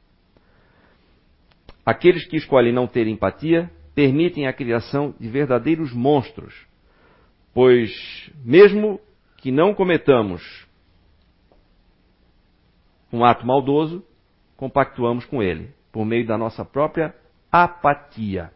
[1.86, 6.53] Aqueles que escolhem não ter empatia permitem a criação de verdadeiros monstros,
[7.53, 7.91] pois,
[8.45, 8.99] mesmo
[9.38, 10.68] que não cometamos
[13.12, 14.03] um ato maldoso,
[14.55, 17.16] compactuamos com ele, por meio da nossa própria
[17.51, 18.51] apatia.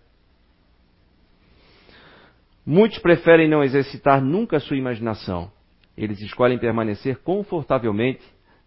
[2.65, 5.51] Muitos preferem não exercitar nunca sua imaginação.
[5.97, 8.23] Eles escolhem permanecer confortavelmente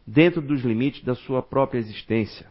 [0.06, 2.46] dentro dos limites da sua própria existência,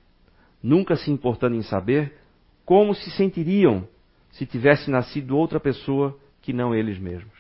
[0.61, 2.17] nunca se importando em saber
[2.65, 3.87] como se sentiriam
[4.31, 7.34] se tivesse nascido outra pessoa que não eles mesmos.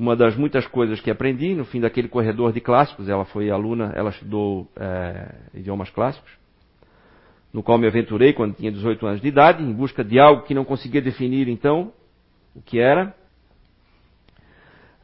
[0.00, 3.92] Uma das muitas coisas que aprendi no fim daquele corredor de clássicos, ela foi aluna,
[3.94, 6.32] ela estudou é, idiomas clássicos,
[7.52, 10.54] no qual me aventurei quando tinha 18 anos de idade, em busca de algo que
[10.54, 11.92] não conseguia definir então
[12.56, 13.14] o que era.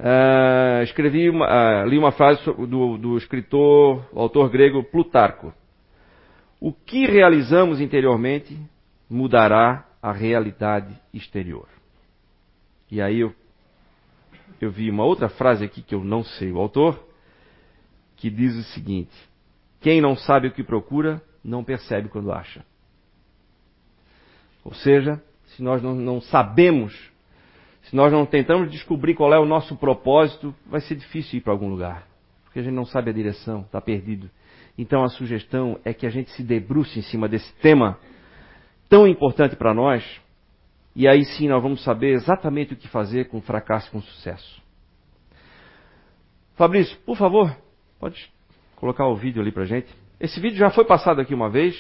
[0.01, 5.53] Uh, escrevi uma, uh, li uma frase do, do escritor, autor grego Plutarco.
[6.59, 8.59] O que realizamos interiormente
[9.11, 11.69] mudará a realidade exterior.
[12.91, 13.35] E aí eu,
[14.61, 17.03] eu vi uma outra frase aqui que eu não sei o autor,
[18.17, 19.15] que diz o seguinte:
[19.81, 22.65] Quem não sabe o que procura, não percebe quando acha.
[24.65, 26.93] Ou seja, se nós não, não sabemos,
[27.83, 31.53] se nós não tentamos descobrir qual é o nosso propósito, vai ser difícil ir para
[31.53, 32.07] algum lugar.
[32.45, 34.29] Porque a gente não sabe a direção, está perdido.
[34.77, 37.99] Então a sugestão é que a gente se debruce em cima desse tema
[38.89, 40.05] tão importante para nós,
[40.97, 44.63] e aí sim nós vamos saber exatamente o que fazer com fracasso e com sucesso.
[46.55, 47.55] Fabrício, por favor,
[48.01, 48.33] pode
[48.77, 49.89] colocar o vídeo ali para gente.
[50.19, 51.77] Esse vídeo já foi passado aqui uma vez,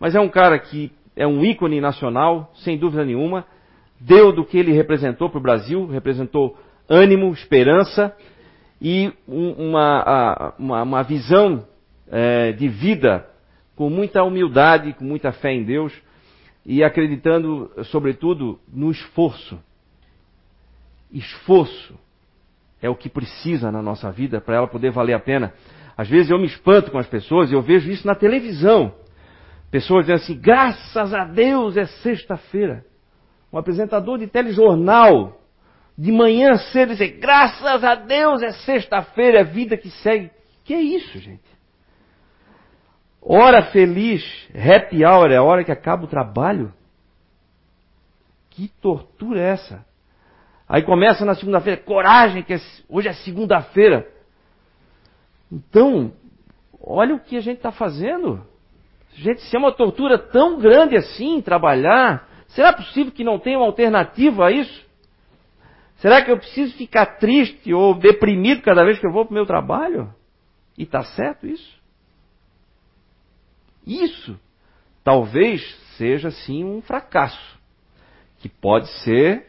[0.00, 3.44] mas é um cara que é um ícone nacional, sem dúvida nenhuma.
[4.00, 6.58] Deu do que ele representou para o Brasil, representou
[6.88, 8.16] ânimo, esperança
[8.80, 11.66] e uma, uma, uma visão
[12.10, 13.28] é, de vida
[13.76, 15.92] com muita humildade, com muita fé em Deus
[16.64, 19.58] e acreditando, sobretudo, no esforço.
[21.12, 21.98] Esforço
[22.80, 25.52] é o que precisa na nossa vida para ela poder valer a pena.
[25.96, 28.94] Às vezes eu me espanto com as pessoas e eu vejo isso na televisão.
[29.70, 32.84] Pessoas dizendo assim, graças a Deus é sexta-feira.
[33.52, 35.40] Um apresentador de telejornal,
[35.96, 40.30] de manhã cedo, dizer, graças a Deus é sexta-feira, é vida que segue.
[40.64, 41.54] Que é isso, gente?
[43.26, 44.22] Hora feliz,
[44.54, 46.74] happy hour, é a hora que acaba o trabalho.
[48.50, 49.86] Que tortura é essa?
[50.68, 54.06] Aí começa na segunda-feira, coragem, que é, hoje é segunda-feira.
[55.50, 56.12] Então,
[56.78, 58.46] olha o que a gente está fazendo.
[59.14, 63.66] Gente, se é uma tortura tão grande assim trabalhar, será possível que não tenha uma
[63.66, 64.84] alternativa a isso?
[65.96, 69.34] Será que eu preciso ficar triste ou deprimido cada vez que eu vou para o
[69.34, 70.12] meu trabalho?
[70.76, 71.83] E está certo isso?
[73.86, 74.38] Isso
[75.02, 75.62] talvez
[75.96, 77.58] seja sim um fracasso
[78.38, 79.46] que pode ser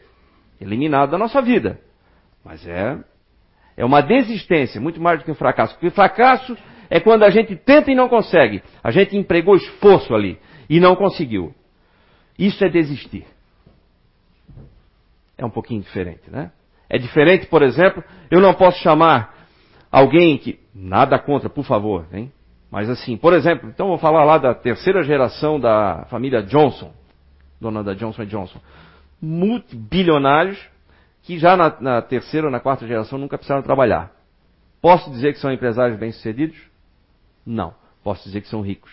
[0.60, 1.80] eliminado da nossa vida,
[2.44, 2.98] mas é
[3.76, 5.74] É uma desistência, muito mais do que um fracasso.
[5.74, 6.56] Porque fracasso
[6.88, 8.62] é quando a gente tenta e não consegue.
[8.82, 11.54] A gente empregou esforço ali e não conseguiu.
[12.38, 13.26] Isso é desistir.
[15.36, 16.52] É um pouquinho diferente, né?
[16.88, 19.34] É diferente, por exemplo, eu não posso chamar
[19.90, 20.58] alguém que.
[20.74, 22.30] Nada contra, por favor, hein?
[22.70, 26.92] Mas assim, por exemplo, então vou falar lá da terceira geração da família Johnson,
[27.60, 28.60] dona da Johnson Johnson.
[29.20, 30.58] Multibilionários
[31.22, 34.12] que já na, na terceira ou na quarta geração nunca precisaram trabalhar.
[34.80, 36.56] Posso dizer que são empresários bem-sucedidos?
[37.44, 37.74] Não.
[38.04, 38.92] Posso dizer que são ricos.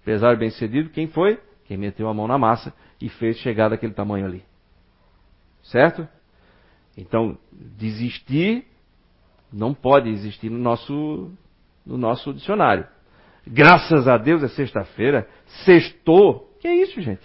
[0.00, 1.38] Empresário bem-sucedido, quem foi?
[1.66, 4.42] Quem meteu a mão na massa e fez chegar daquele tamanho ali.
[5.64, 6.08] Certo?
[6.96, 8.64] Então, desistir
[9.52, 11.30] não pode existir no nosso,
[11.84, 12.86] no nosso dicionário.
[13.50, 15.26] Graças a Deus é sexta-feira,
[15.64, 16.48] sextou.
[16.60, 17.22] Que é isso, gente?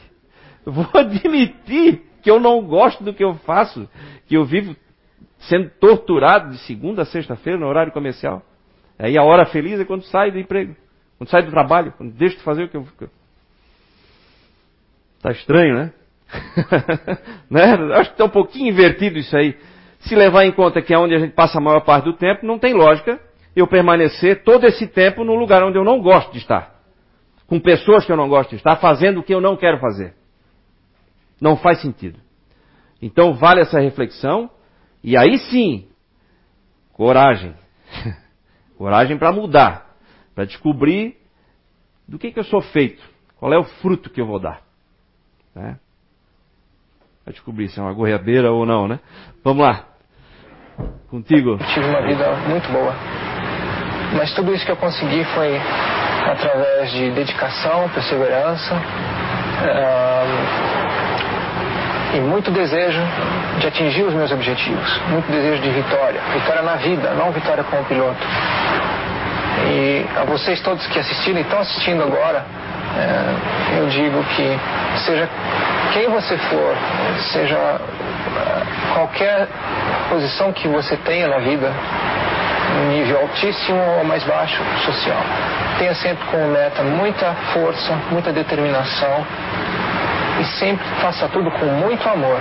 [0.65, 3.89] Vou admitir que eu não gosto do que eu faço,
[4.28, 4.76] que eu vivo
[5.39, 8.41] sendo torturado de segunda a sexta-feira no horário comercial.
[8.97, 10.76] Aí a hora feliz é quando sai do emprego,
[11.17, 12.88] quando sai do trabalho, quando deixo de fazer o que eu.
[15.21, 15.93] Tá estranho, né?
[17.49, 17.74] né?
[17.95, 19.57] Acho que está um pouquinho invertido isso aí.
[19.99, 22.45] Se levar em conta que é onde a gente passa a maior parte do tempo,
[22.45, 23.19] não tem lógica
[23.55, 26.73] eu permanecer todo esse tempo no lugar onde eu não gosto de estar.
[27.47, 30.15] Com pessoas que eu não gosto de estar, fazendo o que eu não quero fazer.
[31.39, 32.19] Não faz sentido.
[33.01, 34.49] Então vale essa reflexão.
[35.03, 35.87] E aí sim,
[36.93, 37.53] coragem.
[38.77, 39.93] coragem para mudar.
[40.33, 41.17] Para descobrir
[42.07, 43.03] do que, que eu sou feito.
[43.37, 44.61] Qual é o fruto que eu vou dar.
[45.53, 45.77] Né?
[47.23, 48.99] Para descobrir se é uma goiabeira ou não, né?
[49.43, 49.85] Vamos lá.
[51.09, 51.57] Contigo.
[51.73, 53.22] tive uma vida muito boa.
[54.16, 55.59] Mas tudo isso que eu consegui foi
[56.30, 58.76] através de dedicação, perseverança.
[58.76, 60.84] Uh
[62.14, 63.01] e muito desejo
[63.59, 67.84] de atingir os meus objetivos, muito desejo de vitória, vitória na vida, não vitória como
[67.86, 68.28] piloto.
[69.72, 72.45] E a vocês todos que assistiram e estão assistindo agora,
[72.95, 74.59] é, eu digo que
[75.05, 75.28] seja
[75.93, 76.76] quem você for,
[77.32, 79.47] seja é, qualquer
[80.09, 81.72] posição que você tenha na vida,
[82.89, 85.22] nível altíssimo ou mais baixo social,
[85.78, 89.26] tenha sempre como meta muita força, muita determinação
[90.39, 92.39] e sempre faça tudo com muito amor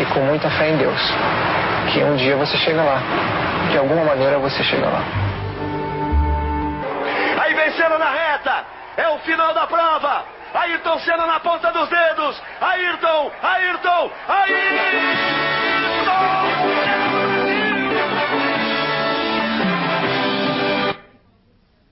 [0.00, 1.00] e com muita fé em Deus.
[1.92, 3.00] Que um dia você chega lá.
[3.70, 5.02] De alguma maneira você chega lá.
[7.40, 8.64] Aí vencendo na reta.
[8.96, 10.24] É o final da prova.
[10.54, 12.42] Ayrton Senna na ponta dos dedos.
[12.60, 15.48] Ayrton, Ayrton, Ayrton!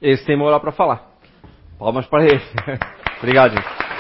[0.01, 1.11] Esse tem moral para falar.
[1.79, 2.41] Palmas para ele.
[3.19, 3.96] Obrigado, gente.